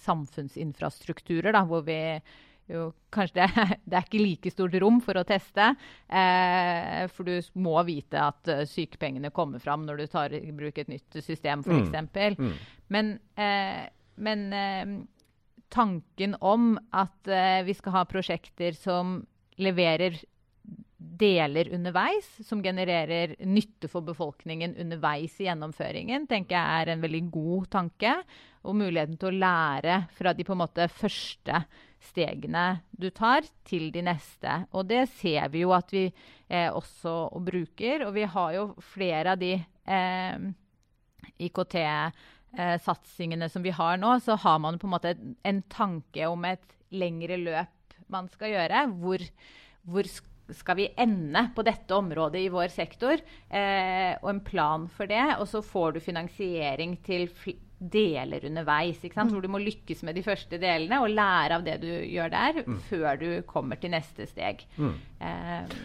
[0.06, 1.98] samfunnsinfrastrukturer, da, hvor vi
[2.68, 5.70] jo, kanskje det, det, er ikke like stort rom for å teste.
[6.08, 10.80] Eh, for du må vite at uh, sykepengene kommer fram når du tar i bruk
[10.80, 11.94] et nytt system, f.eks.
[11.94, 12.48] Mm.
[12.48, 12.58] Mm.
[12.88, 13.84] Men, eh,
[14.16, 14.96] men eh,
[15.68, 19.20] tanken om at eh, vi skal ha prosjekter som
[19.58, 20.16] leverer
[20.98, 27.20] deler underveis, som genererer nytte for befolkningen underveis i gjennomføringen, tenker jeg er en veldig
[27.30, 28.14] god tanke.
[28.66, 31.62] Og muligheten til å lære fra de på en måte første
[32.02, 34.64] stegene du tar, til de neste.
[34.74, 38.08] Og det ser vi jo at vi eh, også bruker.
[38.08, 40.36] Og vi har jo flere av de eh,
[41.46, 45.14] IKT-satsingene eh, som vi har nå, så har man på en måte
[45.46, 48.82] en tanke om et lengre løp man skal gjøre.
[48.98, 49.22] Hvor,
[49.86, 50.37] hvor skal
[50.78, 53.20] vi ende på dette området i vår sektor?
[53.48, 55.24] Eh, og en plan for det.
[55.38, 57.28] Og så får du finansiering til
[57.78, 58.98] deler underveis.
[59.04, 59.30] ikke sant?
[59.30, 59.36] Mm.
[59.36, 62.60] Hvor du må lykkes med de første delene og lære av det du gjør der,
[62.66, 62.82] mm.
[62.90, 64.64] før du kommer til neste steg.
[64.76, 64.94] Mm.
[65.20, 65.80] Eh,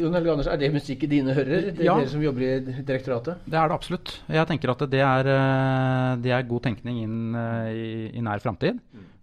[0.00, 1.68] Jon Helge Anders, Er det musikk i dine hører?
[1.76, 1.98] Det ja.
[1.98, 3.42] Dere som jobber i direktoratet?
[3.44, 4.14] Det er det absolutt.
[4.32, 8.40] Jeg tenker at det er, eh, det er god tenkning inn eh, i, i nær
[8.40, 8.80] framtid.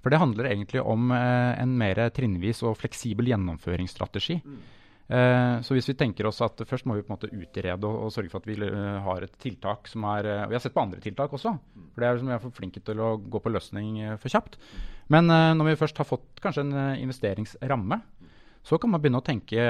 [0.08, 0.10] Mm.
[0.10, 4.40] For det handler egentlig om eh, en mer trinnvis og fleksibel gjennomføringsstrategi.
[4.44, 4.66] Mm.
[5.08, 7.94] Uh, så hvis vi tenker oss at først må vi på en måte utrede og,
[8.04, 10.74] og sørge for at vi uh, har et tiltak som er Og Vi har sett
[10.76, 11.54] på andre tiltak også,
[11.94, 14.60] for det er som vi er for flinke til å gå på løsning for kjapt.
[15.08, 18.02] Men når vi først har fått kanskje en investeringsramme,
[18.68, 19.64] så kan man begynne å tenke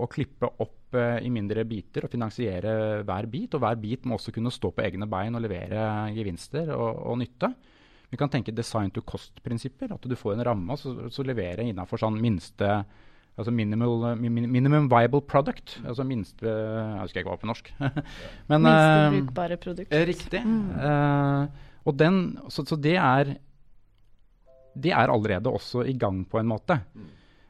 [0.00, 3.52] og klippe opp i mindre biter og finansiere hver bit.
[3.52, 5.84] Og hver bit må også kunne stå på egne bein og levere
[6.16, 7.52] gevinster og, og nytte.
[8.10, 9.92] Vi kan tenke design to cost-prinsipper.
[9.96, 12.84] At du får en ramme og så, så jeg innenfor sånn minste
[13.36, 15.74] Altså minimal, minimum viable product.
[15.84, 17.66] Altså minste Jeg husker ikke hva på norsk.
[18.48, 19.92] Men, Minste eh, brukbare produkt.
[19.92, 20.40] Eh, riktig.
[20.40, 20.70] Mm.
[20.72, 23.34] Uh, og den, så, så, det er
[24.72, 26.80] Det er allerede også i gang på en måte.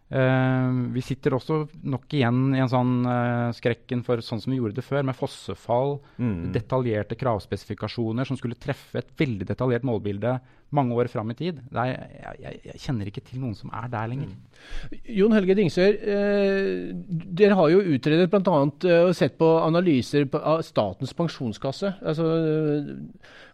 [0.07, 4.61] Uh, vi sitter også nok igjen i en sånn uh, skrekken for sånn som vi
[4.61, 6.53] gjorde det før, med fossefall, mm.
[6.55, 10.37] detaljerte kravspesifikasjoner som skulle treffe et veldig detaljert målbilde
[10.75, 11.61] mange år fram i tid.
[11.71, 14.33] Er, jeg, jeg, jeg, kjenner ikke til noen som er der lenger.
[14.33, 14.97] Mm.
[15.17, 16.91] Jon Helge Dingsør, eh,
[17.39, 18.59] dere har jo utredet bl.a.
[18.89, 21.95] Eh, og sett på analyser på, av Statens pensjonskasse.
[22.03, 22.29] Altså,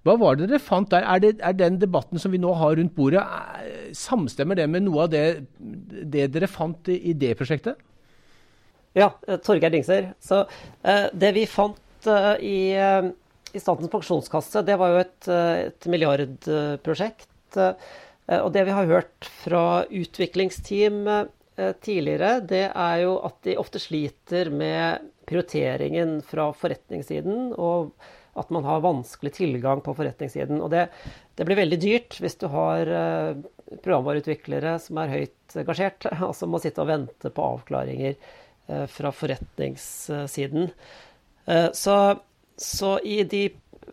[0.02, 1.04] hva var det dere fant der?
[1.04, 4.86] Er, det, er, den debatten som vi nå har rundt bordet, er, samstemmer det med
[4.88, 5.26] noe av det,
[5.58, 7.80] det dere fant i, i det prosjektet?
[8.96, 10.12] Ja, eh, Torgeir Dingsør.
[10.20, 10.44] Så
[10.84, 12.58] eh, det vi fant eh, i
[13.52, 17.58] i Statens pensjonskasse, det var jo et, eh, et milliardprosjekt.
[17.60, 23.58] Eh, og det vi har hørt fra utviklingsteam eh, tidligere, det er jo at de
[23.60, 27.92] ofte sliter med prioriteringen fra forretningssiden, og
[28.38, 30.62] at man har vanskelig tilgang på forretningssiden.
[30.64, 30.86] Og det,
[31.36, 32.88] det blir veldig dyrt hvis du har
[33.84, 38.16] programvareutviklere som er høyt engasjert, altså må sitte og vente på avklaringer
[38.88, 40.70] fra forretningssiden.
[41.76, 41.96] Så
[42.60, 43.46] så i de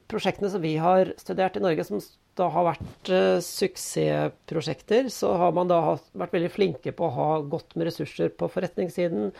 [0.09, 2.01] prosjektene som vi har studert i Norge, som
[2.39, 5.79] da har vært uh, suksessprosjekter, så har man da
[6.17, 9.33] vært veldig flinke på å ha godt med ressurser på forretningssiden.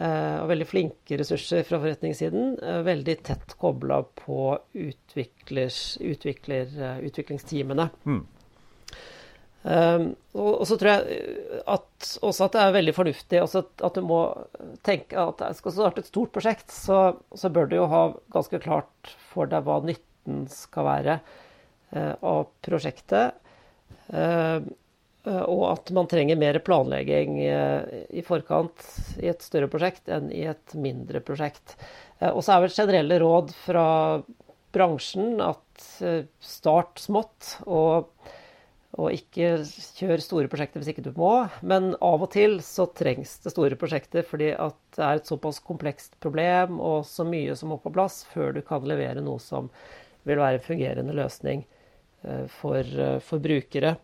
[0.00, 2.54] Uh, og veldig flinke ressurser fra forretningssiden.
[2.62, 5.74] Uh, veldig tett kobla på utvikler,
[6.08, 7.90] utviklingsteamene.
[8.08, 8.22] Mm.
[9.60, 11.18] Um, og, så tror jeg
[11.68, 14.22] at, også at det er veldig fornuftig at du må
[14.86, 17.00] tenke at skal du starte et stort prosjekt, så,
[17.36, 21.18] så, bør du jo ha ganske klart for deg hva nytten skal være
[21.92, 23.36] uh, av prosjektet.
[24.08, 24.64] Uh,
[25.28, 28.86] og at man trenger mer planlegging uh, i forkant
[29.20, 31.76] i et større prosjekt enn i et mindre prosjekt.
[32.32, 33.86] og så er vel generelle råd fra
[34.72, 35.84] bransjen at
[36.40, 37.58] start smått.
[37.68, 38.08] og
[38.98, 39.60] og ikke
[40.00, 41.46] kjør store prosjekter hvis ikke du må.
[41.62, 45.60] Men av og til så trengs det store prosjekter fordi at det er et såpass
[45.62, 49.70] komplekst problem og så mye som må på plass før du kan levere noe som
[50.26, 51.62] vil være en fungerende løsning
[52.26, 53.94] eh, for, eh, for brukere.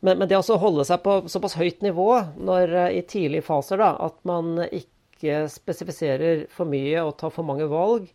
[0.00, 2.08] Men, men, det å holde seg på såpass høyt nivå
[2.40, 7.44] når, eh, i tidlige faser da, at man ikke spesifiserer for mye og tar for
[7.44, 8.08] mange valg,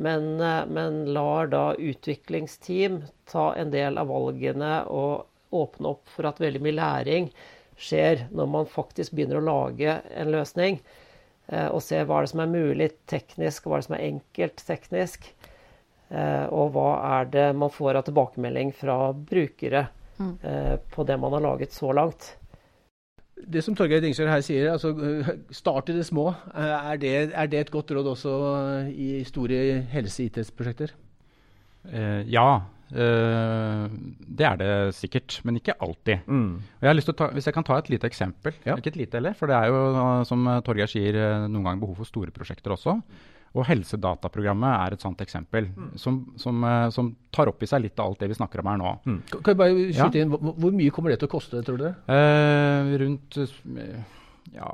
[0.00, 0.36] men,
[0.72, 6.62] men lar da utviklingsteam ta en del av valgene og åpne opp for at veldig
[6.64, 7.30] mye læring
[7.80, 10.80] skjer når man faktisk begynner å lage en løsning.
[11.50, 14.08] Eh, og se hva er det som er mulig teknisk, hva er det som er
[14.08, 15.30] enkelt teknisk.
[16.10, 19.86] Eh, og hva er det man får av tilbakemelding fra brukere
[20.18, 20.34] mm.
[20.42, 22.34] eh, på det man har laget så langt.
[23.40, 24.92] Det som Torgeir Dingsør her sier, altså
[25.54, 26.26] start i det små.
[26.52, 28.32] Er det, er det et godt råd også
[28.92, 30.92] i store helse-IT-prosjekter?
[32.28, 32.48] Ja,
[32.90, 36.26] det er det sikkert, men ikke alltid.
[36.26, 36.60] Mm.
[36.82, 38.56] Jeg ta, hvis jeg kan ta et lite eksempel.
[38.66, 38.76] Ja.
[38.76, 39.82] Ikke et lite heller, for det er jo,
[40.28, 42.96] som Torgeir sier, eh, noen ganger behov for store prosjekter også.
[43.50, 45.92] Og Helsedataprogrammet er et sånt eksempel, mm.
[45.98, 48.78] som, som, som, tar opp i seg litt av alt det vi snakker om her
[48.78, 48.92] nå.
[49.06, 49.20] Mm.
[49.32, 50.26] Kan jeg bare skyte ja.
[50.26, 51.88] inn, hvor, mye kommer det til å koste, tror du?
[52.10, 53.40] Uh, rundt
[54.50, 54.70] ja,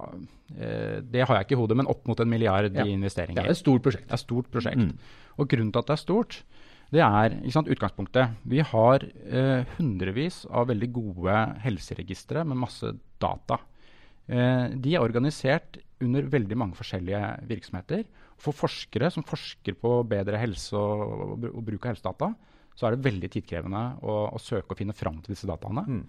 [0.49, 2.85] det har jeg ikke i hodet, men opp mot en milliard ja.
[2.85, 3.43] i investeringer.
[3.43, 4.07] Det er et stort prosjekt.
[4.07, 4.85] Det er et stort prosjekt.
[4.85, 5.17] Mm.
[5.37, 6.39] Og grunnen til at det er stort,
[6.95, 8.37] det er sant, utgangspunktet.
[8.47, 13.59] Vi har eh, hundrevis av veldig gode helseregistre med masse data.
[14.27, 18.05] Eh, de er organisert under veldig mange forskjellige virksomheter.
[18.39, 22.31] For forskere som forsker på bedre helse og, og, bruk av helsedata,
[22.77, 25.87] så er det veldig tidkrevende å, å søke og finne fram til disse dataene.
[25.89, 26.03] Mm.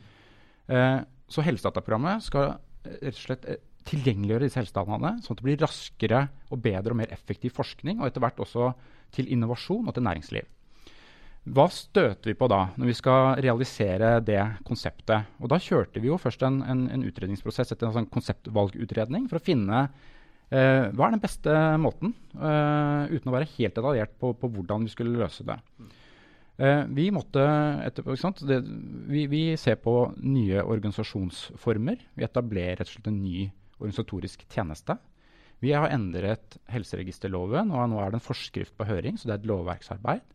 [0.68, 1.00] Eh,
[1.32, 5.62] så Helsedataprogrammet skal eh, rett og slett eh, tilgjengeliggjøre disse helsedataene, sånn at det blir
[5.64, 8.74] raskere og bedre og mer effektiv forskning, og etter hvert også
[9.16, 10.50] til innovasjon og til næringsliv.
[11.48, 15.30] Hva støter vi på da, når vi skal realisere det konseptet?
[15.40, 19.40] Og Da kjørte vi jo først en, en, en utredningsprosess etter en sånn konseptvalgutredning for
[19.40, 19.86] å finne
[20.52, 24.88] eh, hva er den beste måten, eh, uten å være helt detaljert på, på, hvordan
[24.88, 25.60] vi skulle løse det.
[26.58, 27.44] Eh, vi måtte
[27.86, 28.18] etterpå,
[28.50, 28.62] det,
[29.08, 32.08] vi, vi, ser på nye organisasjonsformer.
[32.18, 33.46] Vi etablerer rett og slett en ny
[33.78, 34.98] organisatorisk tjeneste.
[35.64, 39.42] Vi har endret helseregisterloven, og nå er det en forskrift på høring, så det er
[39.42, 40.34] et lovverksarbeid.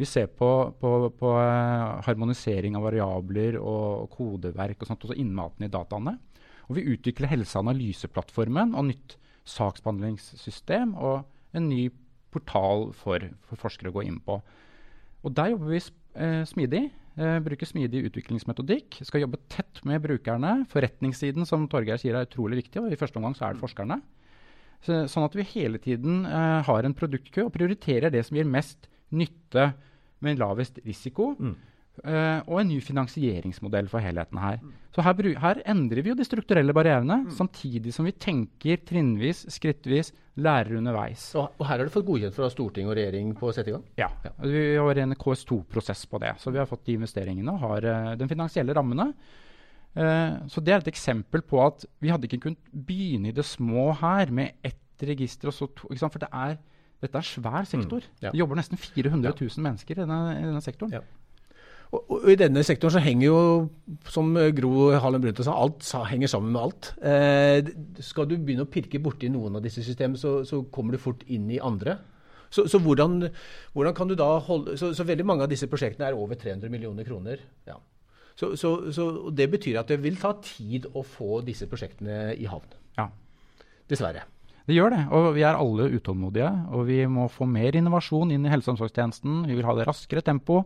[0.00, 0.48] Vi ser på,
[0.80, 6.16] på, på eh, harmonisering av variabler og kodeverk og sånt, også innmaten i dataene.
[6.68, 11.26] Og vi utvikler Helseanalyseplattformen og nytt saksbehandlingssystem og
[11.56, 11.88] en ny
[12.32, 14.38] portal for, for forskere å gå inn på.
[15.22, 16.86] Og Der jobber vi eh, smidig.
[17.20, 19.02] Eh, bruker smidig utviklingsmetodikk.
[19.04, 20.62] Skal jobbe tett med brukerne.
[20.72, 24.00] Forretningssiden som Torgeir sier er utrolig viktig, og i første omgang så er det forskerne.
[24.82, 28.48] Så, sånn at vi hele tiden eh, har en produktkø og prioriterer det som gir
[28.48, 29.72] mest nytte
[30.22, 31.32] med lavest risiko.
[31.38, 31.54] Mm.
[31.92, 34.62] Uh, og en ny finansieringsmodell for helheten her.
[34.96, 37.34] Så her, her endrer vi jo de strukturelle barrierene, mm.
[37.36, 41.26] samtidig som vi tenker trinnvis, skrittvis, lærer underveis.
[41.36, 43.76] Og, og, her har du fått godkjent fra storting og regjering på å sette i
[43.76, 43.84] gang?
[44.00, 44.08] Ja.
[44.24, 44.32] ja.
[44.40, 46.32] Vi har en KS2-prosess på det.
[46.40, 49.10] Så vi har fått de investeringene og har uh, den finansielle rammene.
[49.92, 53.44] Uh, så det er et eksempel på at vi hadde ikke kunnet begynne i det
[53.44, 55.92] små her med ett register og så to.
[55.92, 56.56] For det er,
[57.02, 58.04] dette er svær sektor.
[58.04, 58.22] Mm.
[58.22, 58.30] Ja.
[58.30, 60.94] Det jobber nesten 400 000 mennesker i denne, i denne sektoren.
[60.94, 61.02] Ja.
[61.92, 63.40] Og, og, I denne sektoren så henger jo,
[64.08, 66.92] som Gro Harlem Brundtland sa, alt henger sammen med alt.
[67.04, 67.72] Eh,
[68.06, 71.26] skal du begynne å pirke borti noen av disse systemene, så, så kommer du fort
[71.28, 71.98] inn i andre.
[72.52, 73.28] Så, så, hvordan,
[73.72, 76.72] hvordan, kan du da holde så, så, veldig mange av disse prosjektene er over 300
[76.72, 77.40] millioner kroner.
[77.68, 77.78] Ja.
[78.36, 82.76] Så, så, det betyr at det vil ta tid å få disse prosjektene i havn.
[82.96, 83.08] Ja.
[83.88, 84.24] Dessverre.
[84.68, 85.02] Det gjør det.
[85.14, 86.50] Og vi er alle utålmodige.
[86.76, 89.42] Og vi må få mer innovasjon inn i helse- og omsorgstjenesten.
[89.48, 90.62] Vi vil ha det raskere tempo.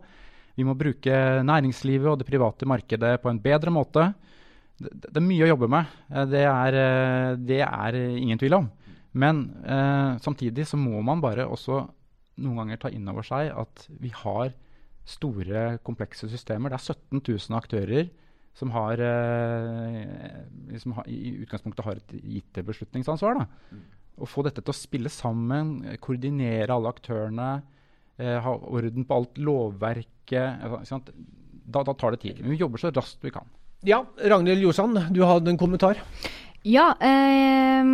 [0.57, 1.13] Vi må bruke
[1.45, 4.11] næringslivet og det private markedet på en bedre måte.
[4.77, 5.97] Det, det er mye å jobbe med.
[6.09, 8.69] Eh, det er, eh, det er ingen tvil om.
[9.17, 11.83] Men eh, samtidig så må man bare også
[12.43, 14.53] noen ganger ta inn over seg at vi har
[15.07, 16.73] store, komplekse systemer.
[16.73, 18.09] Det er 17 000 aktører
[18.57, 23.37] som, har, eh, som har, i utgangspunktet har et gitt beslutningsansvar.
[23.37, 23.77] Da.
[24.17, 27.51] Å få dette til å spille sammen, koordinere alle aktørene,
[28.17, 30.65] eh, ha orden på alt lovverket.
[31.67, 32.41] Da, da, tar det tid.
[32.41, 33.45] Men vi jobber så raskt vi kan.
[33.85, 36.01] Ja, Ragnhild Jorsand, du hadde en kommentar?
[36.65, 36.95] Ja.
[36.97, 37.93] Eh,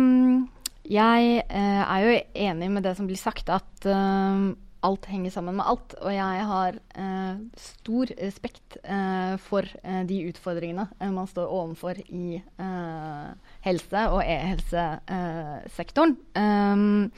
[0.84, 4.48] jeg eh, er jo enig med det som blir sagt, at eh,
[4.84, 5.94] alt henger sammen med alt.
[6.00, 12.00] Og jeg har eh, stor respekt eh, for eh, de utfordringene eh, man står overfor
[12.04, 13.28] i eh,
[13.64, 16.16] helse- og e-helsesektoren.
[16.36, 17.12] Um,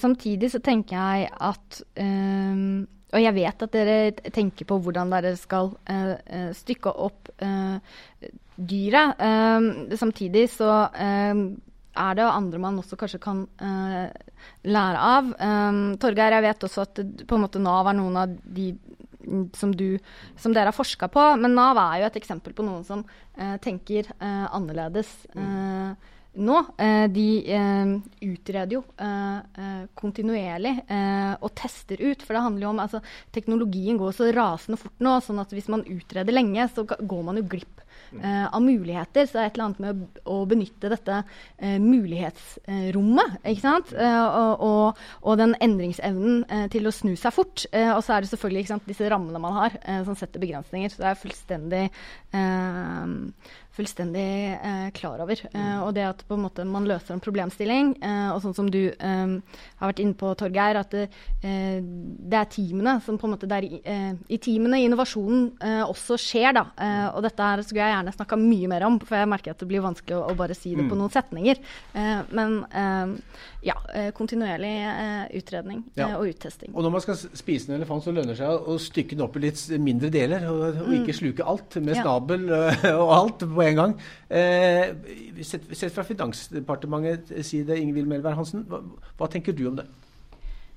[0.00, 5.32] samtidig så tenker jeg at um, og jeg vet at dere tenker på hvordan dere
[5.34, 5.72] skal
[6.54, 7.30] stykke opp
[8.54, 9.18] dyret.
[9.18, 9.66] Um,
[9.98, 10.70] samtidig så
[11.98, 14.06] er det andre man også kanskje kan uh,
[14.68, 15.32] lære av.
[15.40, 18.72] Um, Torgeir, jeg vet også at på en måte Nav er noen av de
[19.54, 19.98] som, du,
[20.40, 21.24] som dere har forska på.
[21.42, 25.12] Men Nav er jo et eksempel på noen som uh, tenker uh, annerledes
[26.30, 26.56] nå.
[27.10, 27.24] de
[28.22, 28.84] utreder jo
[29.98, 30.76] kontinuerlig
[31.42, 32.22] og tester ut.
[32.22, 33.00] For det handler jo om altså,
[33.34, 37.42] Teknologien går så rasende fort nå, sånn at hvis man utreder lenge, så går man
[37.42, 37.82] jo glipp
[38.18, 39.26] eh, av muligheter.
[39.26, 41.20] Så det er et eller annet med å, å benytte dette
[41.58, 43.38] eh, mulighetsrommet.
[43.44, 43.94] ikke sant?
[43.94, 47.66] Eh, og, og, og, den endringsevnen eh, til å snu seg fort.
[47.70, 50.92] Eh, og så er det selvfølgelig sant, disse rammene man har, som setter begrensninger.
[50.92, 51.84] Så det er fullstendig
[53.80, 55.40] fullstendig eh, klar over.
[55.52, 58.68] Eh, og det at på en måte man løser en problemstilling, eh, og sånn som
[58.72, 59.32] du eh,
[59.80, 61.06] har vært inne på, Torgeir, at det,
[61.42, 65.48] eh, det, er teamene som på en måte der, eh, I teamene innovasjonen
[65.90, 66.62] også skjer, da.
[67.14, 69.68] og dette her skulle jeg gjerne snakka mye mer om, for jeg merker at det
[69.70, 71.00] blir vanskelig å, å bare si det på mm.
[71.00, 71.60] noen setninger.
[72.36, 72.56] men
[73.64, 73.76] ja,
[74.16, 74.72] kontinuerlig
[75.36, 76.10] utredning ja.
[76.18, 76.72] og uttesting.
[76.74, 79.36] Og når man skal spise en elefant, så lønner det seg å stykke den opp
[79.38, 81.18] i litt mindre deler, og, og ikke mm.
[81.20, 82.46] sluke alt med snabel
[83.02, 83.96] og alt på en gang.
[84.28, 84.92] Eh,
[85.46, 88.82] sett, sett, fra Finansdepartementet side, Ingvild Melvær Hansen, hva,
[89.18, 89.86] hva, tenker du om det?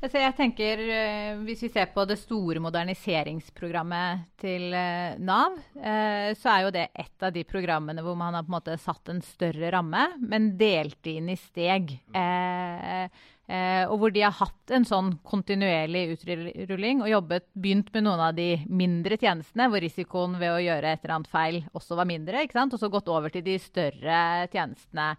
[0.03, 6.33] Altså jeg tenker, eh, Hvis vi ser på det store moderniseringsprogrammet til eh, Nav, eh,
[6.35, 9.13] så er jo det et av de programmene hvor man har på en måte satt
[9.13, 11.95] en større ramme, men delt inn i steg.
[12.11, 13.07] Eh,
[13.53, 18.21] Eh, og hvor de har hatt en sånn kontinuerlig utrulling og jobbet, begynt med noen
[18.29, 22.09] av de mindre tjenestene, hvor risikoen ved å gjøre et eller annet feil også var
[22.09, 22.41] mindre.
[22.41, 22.73] ikke sant?
[22.73, 24.21] Og så gått over til de større
[24.53, 25.11] tjenestene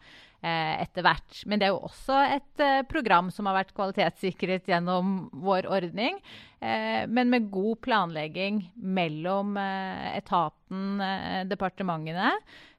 [0.43, 1.45] eh, etter hvert.
[1.47, 6.19] Men det er jo også et eh, program som har vært kvalitetssikret gjennom vår ordning.
[6.59, 12.35] Eh, men med god planlegging mellom eh, etaten, eh, departementene,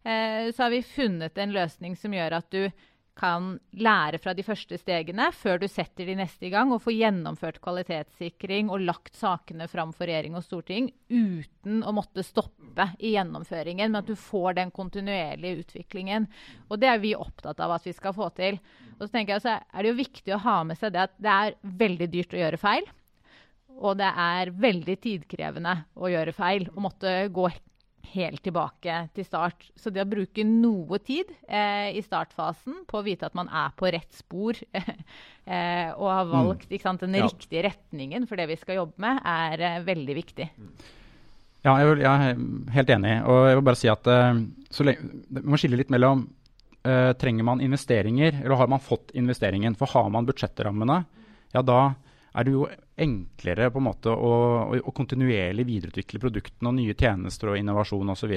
[0.06, 2.68] så har vi funnet en løsning som gjør at du
[3.16, 6.94] kan lære fra de første stegene før du setter de neste i gang, og få
[6.96, 13.14] gjennomført kvalitetssikring og lagt sakene fram for regjering og storting uten å måtte stoppe i
[13.16, 16.28] gjennomføringen, men at du får den kontinuerlige utviklingen.
[16.70, 18.60] Og det er vi opptatt av at vi skal få til.
[18.98, 21.18] Og så tenker jeg så er det jo viktig å ha med seg det at
[21.22, 22.92] det er veldig dyrt å gjøre feil.
[23.76, 27.50] Og det er veldig tidkrevende å gjøre feil og måtte gå
[28.14, 29.68] helt tilbake til start.
[29.80, 33.74] Så det å bruke noe tid eh, i startfasen på å vite at man er
[33.78, 36.36] på rett spor eh, og har mm.
[36.36, 37.26] valgt sant, den ja.
[37.28, 40.48] riktige retningen for det vi skal jobbe med, er eh, veldig viktig.
[41.66, 43.14] Ja, jeg, vil, jeg, er helt enig.
[43.26, 44.10] Og jeg vil bare si at
[44.86, 46.28] lenge, vi må skille litt mellom
[46.86, 49.74] uh, Trenger man investeringer, eller har man fått investeringen?
[49.80, 51.00] For har man budsjettrammene,
[51.56, 51.80] ja da
[52.36, 52.68] er det jo
[53.02, 54.32] enklere på en måte å,
[54.68, 58.34] å, å kontinuerlig videreutvikle produktene og nye tjenester og innovasjon osv.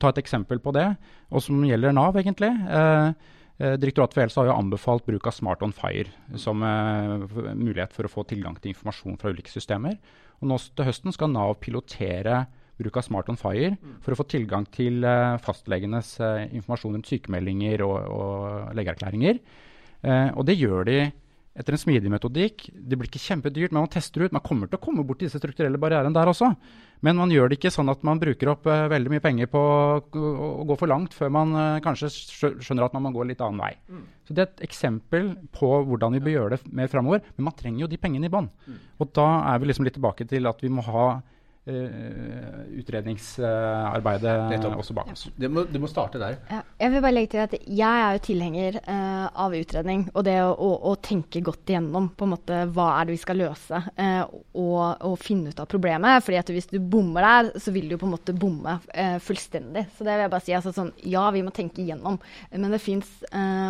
[0.00, 0.88] Ta et eksempel på det,
[1.30, 2.52] og som gjelder Nav, egentlig.
[2.52, 3.08] Eh,
[3.56, 7.96] eh Direktoratet for helse har jo anbefalt bruk av Smart on Fire som eh, mulighet
[7.96, 9.96] for å få tilgang til informasjon fra ulike systemer.
[10.40, 12.44] Og nå til høsten skal Nav pilotere
[12.76, 17.08] bruk av Smart on Fire for å få tilgang til eh, fastlegenes uh, informasjon rundt
[17.08, 19.40] sykemeldinger og, og legeerklæringer.
[20.04, 20.98] Uh, og det gjør de
[21.56, 22.66] etter en smidig metodikk.
[22.72, 24.34] Det blir ikke kjempedyrt, men man tester ut.
[24.34, 26.50] Man kommer til å komme bort til disse strukturelle barrierene der også.
[27.04, 29.60] Men man gjør det ikke sånn at man bruker opp uh, veldig mye penger på
[29.60, 33.44] å gå for langt før man uh, kanskje skjønner at man må gå en litt
[33.44, 33.72] annen vei.
[33.88, 34.04] Mm.
[34.26, 37.24] Så Det er et eksempel på hvordan vi bør gjøre det mer framover.
[37.36, 38.50] Men man trenger jo de pengene i bånn.
[38.66, 38.82] Mm.
[39.00, 41.08] Og da er vi liksom litt tilbake til at vi må ha
[41.66, 45.26] utredningsarbeidet uh, også bak oss.
[45.34, 46.36] Det må, det må starte der.
[46.46, 50.04] Ja, jeg vil bare legge til at jeg er jo tilhenger uh, av utredning.
[50.14, 53.24] Og det å, å, å, tenke godt igjennom på en måte hva er det vi
[53.24, 56.24] skal løse, og, og, finne ut av problemet.
[56.24, 58.72] fordi at hvis du bommer der, så vil du på en måte bomme
[59.22, 59.84] fullstendig.
[59.96, 60.54] Så det vil jeg bare si.
[60.56, 62.16] Altså, sånn, ja, vi må tenke igjennom,
[62.54, 63.08] men det fins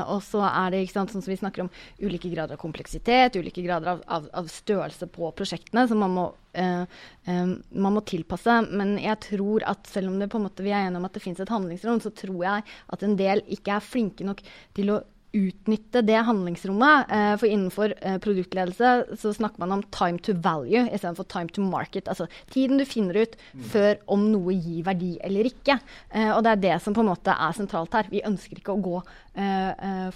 [0.06, 1.70] Og så er det ikke sant, sånn som vi snakker om
[2.02, 5.86] ulike grader av kompleksitet, ulike grader av, av, av størrelse på prosjektene.
[5.88, 6.26] så man må
[6.56, 6.84] uh,
[7.26, 7.56] um,
[7.86, 8.60] man må tilpasse.
[8.70, 11.16] Men jeg tror at selv om det på en måte vi er enige om at
[11.16, 12.64] det finnes et handlingsrom, så tror jeg
[12.96, 14.42] at en del ikke er flinke nok
[14.76, 15.02] til å
[15.36, 17.10] utnytte det handlingsrommet.
[17.12, 21.64] Eh, for innenfor eh, produktledelse så snakker man om time to value istedenfor time to
[21.64, 22.08] market.
[22.08, 23.64] Altså tiden du finner ut mm.
[23.72, 25.78] før om noe gir verdi eller ikke.
[26.10, 28.10] Eh, og det er det som på en måte er sentralt her.
[28.12, 28.98] Vi ønsker ikke å gå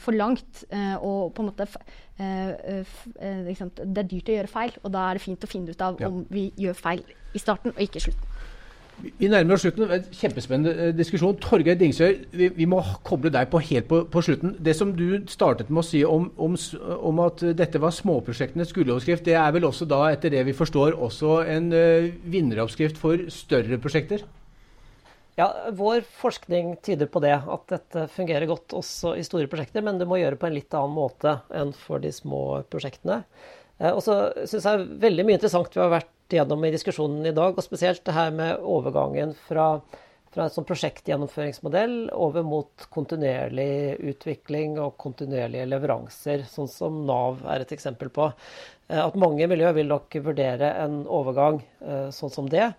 [0.00, 1.66] for langt og på en måte
[2.16, 6.00] Det er dyrt å gjøre feil, og da er det fint å finne ut av
[6.06, 7.02] om vi gjør feil
[7.34, 8.30] i starten og ikke i slutten.
[9.00, 9.86] Vi nærmer oss slutten.
[9.88, 11.38] En kjempespennende eh, diskusjon.
[11.40, 14.56] Torgeir Dingsøy, vi, vi, må koble deg på helt på, på, slutten.
[14.60, 16.58] Det som du startet med å si om, om,
[17.10, 20.98] om at dette var småprosjektenes gulloppskrift, det er vel også da, etter det vi forstår,
[21.00, 24.26] også en uh, vinneroppskrift for større prosjekter?
[25.38, 29.84] Ja, Vår forskning tyder på det, at dette fungerer godt også i store prosjekter.
[29.86, 33.22] Men det må gjøre på en litt annen måte enn for de små prosjektene.
[33.80, 37.34] Eh, og så syns jeg veldig mye interessant vi har vært gjennom i diskusjonen i
[37.36, 39.66] dag, og spesielt det her med overgangen fra,
[40.32, 47.64] fra en sånn prosjektgjennomføringsmodell over mot kontinuerlig utvikling og kontinuerlige leveranser, sånn som Nav er
[47.64, 48.30] et eksempel på.
[48.88, 52.72] Eh, at mange miljøer vil nok vurdere en overgang eh, sånn som det.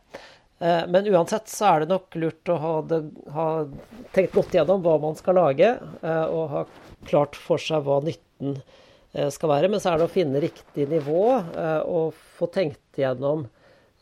[0.61, 2.99] Men uansett så er det nok lurt å ha, det,
[3.33, 3.45] ha
[4.13, 5.71] tenkt godt gjennom hva man skal lage,
[6.05, 6.61] og ha
[7.09, 8.80] klart for seg hva nytten er Eh,
[9.12, 9.70] skal være.
[9.72, 13.45] Men så er det å finne riktig nivå eh, og få tenkt gjennom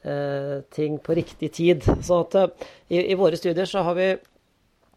[0.03, 1.87] eh, ting på riktig tid.
[2.05, 4.09] Så at i, i våre studier så har vi,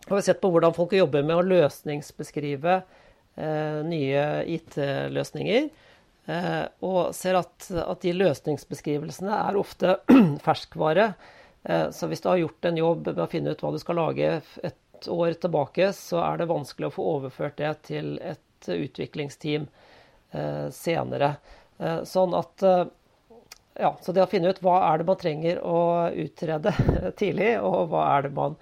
[0.09, 2.83] har vi, sett på hvordan folk jobber med å løsningsbeskrive
[3.33, 5.71] nye IT-løsninger.
[6.85, 9.95] og ser at, at, de løsningsbeskrivelsene er ofte
[10.45, 11.07] ferskvare.
[11.97, 14.35] så hvis du har gjort en jobb med å finne ut hva du skal lage
[14.61, 19.82] et år tilbake, så er det vanskelig å få overført det til et utviklingsteam Eh,
[20.75, 21.35] senere.
[21.83, 22.85] Eh, sånn at eh,
[23.83, 25.79] ja, så det å finne ut hva er det man trenger å
[26.13, 26.75] utrede
[27.21, 28.61] tidlig, og hva er det man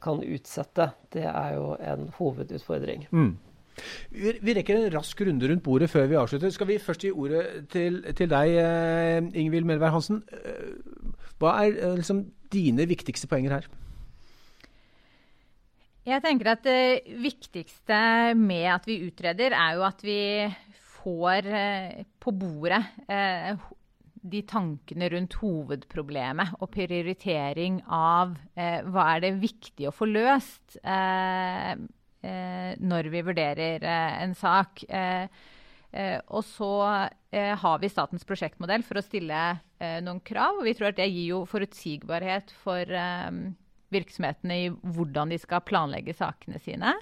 [0.00, 3.02] kan utsette, det er jo en hovedutfordring.
[3.12, 3.34] Mm.
[4.08, 6.50] Vi rekker en rask runde rundt bordet før vi avslutter.
[6.50, 8.56] Skal vi først gi ordet til, til deg,
[9.38, 10.22] Ingvild Melvær Hansen.
[11.38, 13.68] Hva er liksom dine viktigste poenger her?
[16.08, 18.00] Jeg tenker at Det viktigste
[18.40, 20.20] med at vi utreder, er jo at vi
[21.02, 23.58] får eh, på bordet eh,
[24.28, 30.80] de tankene rundt hovedproblemet og prioritering av eh, hva er det viktig å få løst
[32.18, 34.82] når vi vurderer en sak.
[34.82, 36.70] og så
[37.62, 39.42] har vi statens prosjektmodell for å stille
[40.02, 40.58] noen krav.
[40.58, 42.90] og Vi tror at det gir jo forutsigbarhet for
[43.94, 46.96] virksomhetene i hvordan de skal planlegge sakene sine.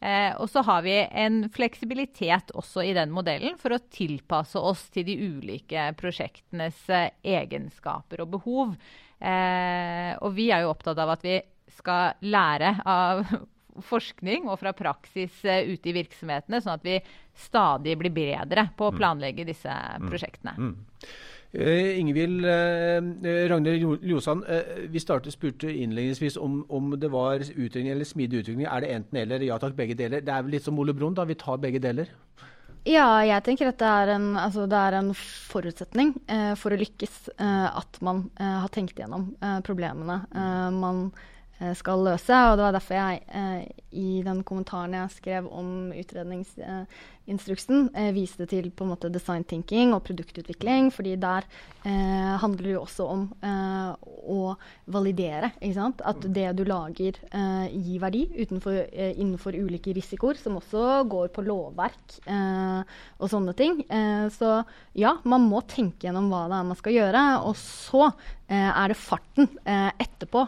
[0.00, 4.86] Eh, og så har vi en fleksibilitet også i den modellen for å tilpasse oss
[4.94, 8.74] til de ulike prosjektenes eh, egenskaper og behov.
[9.20, 11.36] Eh, og vi er jo opptatt av at vi
[11.76, 13.26] skal lære av
[13.90, 16.96] forskning og fra praksis uh, ute i virksomhetene, sånn at vi
[17.38, 18.98] stadig blir bedre på å mm.
[18.98, 20.08] planlegge disse mm.
[20.10, 20.56] prosjektene.
[20.58, 20.72] Mm.
[20.74, 21.12] Mm.
[21.50, 27.90] Uh, Ingvild uh, Ragnhild Ljosan, uh, vi startet spurte innledningsvis om, om, det var utredning
[27.90, 28.68] eller smidig utvikling.
[28.70, 29.42] Er det enten eller?
[29.42, 30.22] Ja takk, begge deler.
[30.22, 31.26] Det er vel litt som Ole Brumm, da.
[31.26, 32.12] Vi tar begge deler?
[32.86, 35.10] Ja, jeg tenker at det er en, altså det er en
[35.50, 39.32] forutsetning uh, for å lykkes at man har tenkt gjennom
[39.66, 40.22] problemene
[40.72, 41.08] man
[41.76, 42.32] skal løse.
[42.32, 46.54] Og det var derfor jeg i den kommentaren jeg skrev om utrednings
[47.30, 51.46] instruksen eh, viste til på en måte design thinking og produktutvikling, fordi der
[51.84, 53.90] eh, handler det jo også om eh,
[54.30, 54.54] å
[54.90, 55.52] validere.
[55.60, 61.30] At det du lager eh, gir verdi utenfor, eh, innenfor ulike risikoer, som også går
[61.34, 63.82] på lovverk eh, og sånne ting.
[64.34, 64.62] så
[64.98, 67.22] ja, man må tenke gjennom hva det er man skal gjøre.
[67.48, 68.10] Og så
[68.50, 70.46] er det farten etterpå,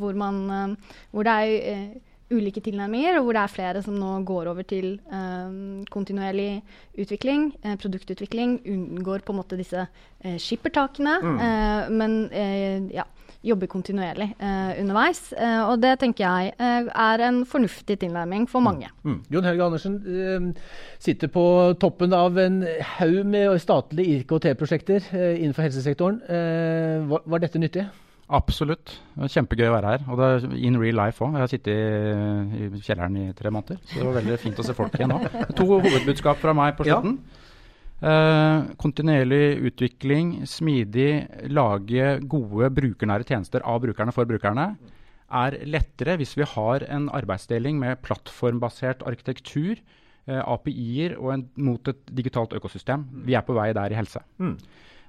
[0.00, 0.76] hvor, man,
[1.12, 1.94] hvor det er
[2.32, 6.62] ulike tilnærminger, og hvor det er flere som nå går over til um, kontinuerlig
[6.98, 11.36] utvikling, eh, produktutvikling, unngår på en måte disse eh, skippertakene, mm.
[11.46, 13.04] eh, men eh, ja,
[13.46, 15.20] jobber kontinuerlig eh, underveis.
[15.38, 18.66] Eh, og det tenker jeg er en fornuftig tilnærming for mm.
[18.70, 18.90] mange.
[19.04, 19.12] Mm.
[19.12, 19.20] Mm.
[19.36, 20.56] Jon Helge Andersen
[20.98, 21.44] sitter på
[21.80, 22.64] toppen av en
[22.96, 26.18] haug med statlige IKT-prosjekter innenfor helsesektoren.
[27.06, 27.86] Var, var dette nyttig?
[28.26, 28.96] Absolutt.
[29.14, 30.04] Det var kjempegøy å være her.
[30.10, 31.36] Og det er in real life òg.
[31.36, 34.66] Jeg har sittet i, i, kjelleren i tre måneder, så det var veldig fint å
[34.66, 35.20] se folk igjen nå.
[35.58, 37.20] To hovedbudskap fra meg på slutten.
[37.22, 37.42] Ja.
[37.96, 41.10] Eh, kontinuerlig utvikling, smidig,
[41.48, 44.66] lage gode brukernære tjenester av brukerne for brukerne
[45.32, 49.80] er lettere hvis vi har en arbeidsdeling med plattformbasert arkitektur,
[50.28, 53.06] eh, API-er og en, mot et digitalt økosystem.
[53.24, 54.20] Vi er på vei der i helse.
[54.38, 54.58] Mm.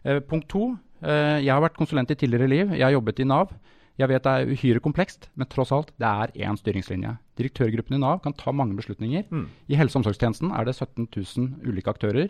[0.05, 2.71] Eh, punkt to jeg har vært konsulent i tidligere liv.
[2.73, 3.51] Jeg har jobbet i Nav.
[3.97, 7.15] Jeg vet det er uhyre komplekst, men tross alt, det er én styringslinje.
[7.39, 9.25] Direktørgruppen i Nav kan ta mange beslutninger.
[9.31, 9.47] Mm.
[9.73, 12.29] I helse- og omsorgstjenesten er det 17 000 ulike aktører.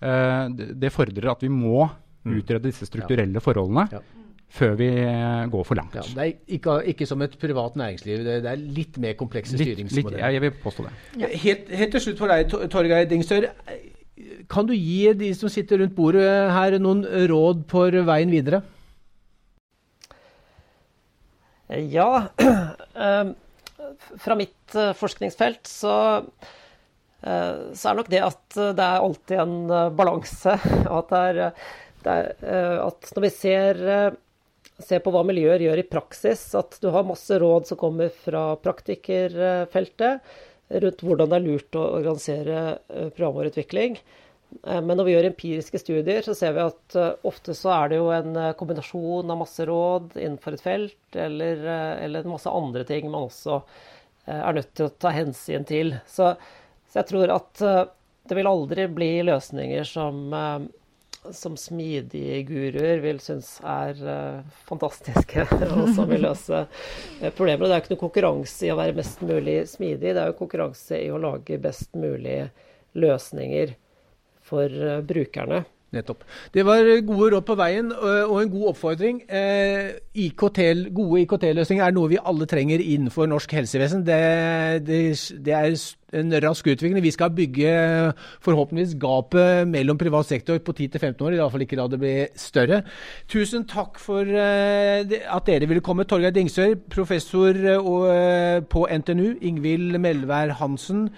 [0.00, 2.38] Eh, det fordrer at vi må mm.
[2.38, 3.86] utrede disse strukturelle forholdene.
[3.92, 4.00] Ja.
[4.52, 5.94] Før vi eh, går for langt.
[5.96, 8.24] Ja, det er ikke, ikke, som et privat næringsliv.
[8.24, 10.16] Det, det er litt mer komplekse styringsmodeller.
[10.16, 10.92] Litt, jeg vil påstå det.
[11.44, 13.48] Helt, helt, til slutt for deg, Torgeir Dingstør.
[14.52, 18.60] Kan du gi de som sitter rundt bordet her, noen råd for veien videre?
[21.72, 22.28] Ja.
[22.92, 23.32] Ehm,
[24.20, 25.94] fra mitt eh, forskningsfelt så,
[27.22, 30.58] eh, så er nok det at det er alltid en eh, balanse.
[30.98, 31.64] At, det er,
[32.04, 32.30] det er,
[32.84, 33.82] at når vi ser,
[34.76, 38.50] ser, på hva miljøer gjør i praksis, at du har masse råd som kommer fra
[38.60, 40.20] praktikerfeltet
[40.68, 42.60] rundt hvordan det er lurt å organisere
[43.16, 43.98] programvareutvikling.
[44.66, 47.92] Eh, men når vi gjør empiriske studier, så ser vi at eh, ofte så er
[47.92, 51.64] det jo en eh, kombinasjon av masse råd innenfor et felt, eller,
[52.04, 53.62] eller masse andre ting man også
[54.30, 55.96] er nødt til å ta hensyn til.
[56.06, 56.28] Så,
[56.86, 60.28] så jeg tror at det vil aldri bli løsninger som,
[61.30, 64.00] som smidige guruer vil synes er
[64.66, 65.46] fantastiske,
[65.76, 66.64] og som vil løse
[67.36, 67.68] problemer.
[67.68, 70.40] Det er jo ikke noe konkurranse i å være mest mulig smidig, det er jo
[70.40, 72.40] konkurranse i å lage best mulig
[72.98, 73.76] løsninger
[74.46, 75.62] for eh, brukerne.
[75.92, 76.22] Nettopp.
[76.54, 79.18] Det var gode råd på veien og en god oppfordring.
[79.28, 79.90] Eh,
[80.24, 84.06] IKT, gode IKT-løsninger er noe vi alle trenger innenfor norsk helsevesen.
[84.06, 84.16] Det,
[84.88, 85.02] det,
[85.44, 85.76] det er
[86.12, 87.02] en rask utvikling.
[87.02, 87.72] Vi skal bygge
[88.44, 92.32] forhåpentligvis gapet mellom privat sektor på 10-15 år, i hvert fall ikke da det blir
[92.38, 92.82] større.
[93.30, 96.06] Tusen takk for at dere ville komme.
[96.08, 97.56] Torgeir Dingsør, professor
[98.72, 99.38] på NTNU.
[99.40, 101.08] Ingvild Melvær Hansen.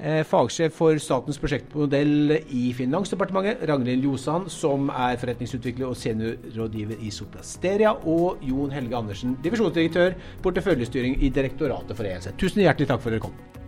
[0.00, 7.12] Eh, fagsjef for statens prosjektmodell i Finansdepartementet, Ragnhild Ljosan, som er forretningsutvikler og seniorrådgiver i
[7.12, 12.32] Soplasteria, og Jon Helge Andersen, divisjonsdirektør porteføljestyring i Direktoratet for e-helse.
[12.40, 13.59] Tusen hjertelig takk for at dere kom.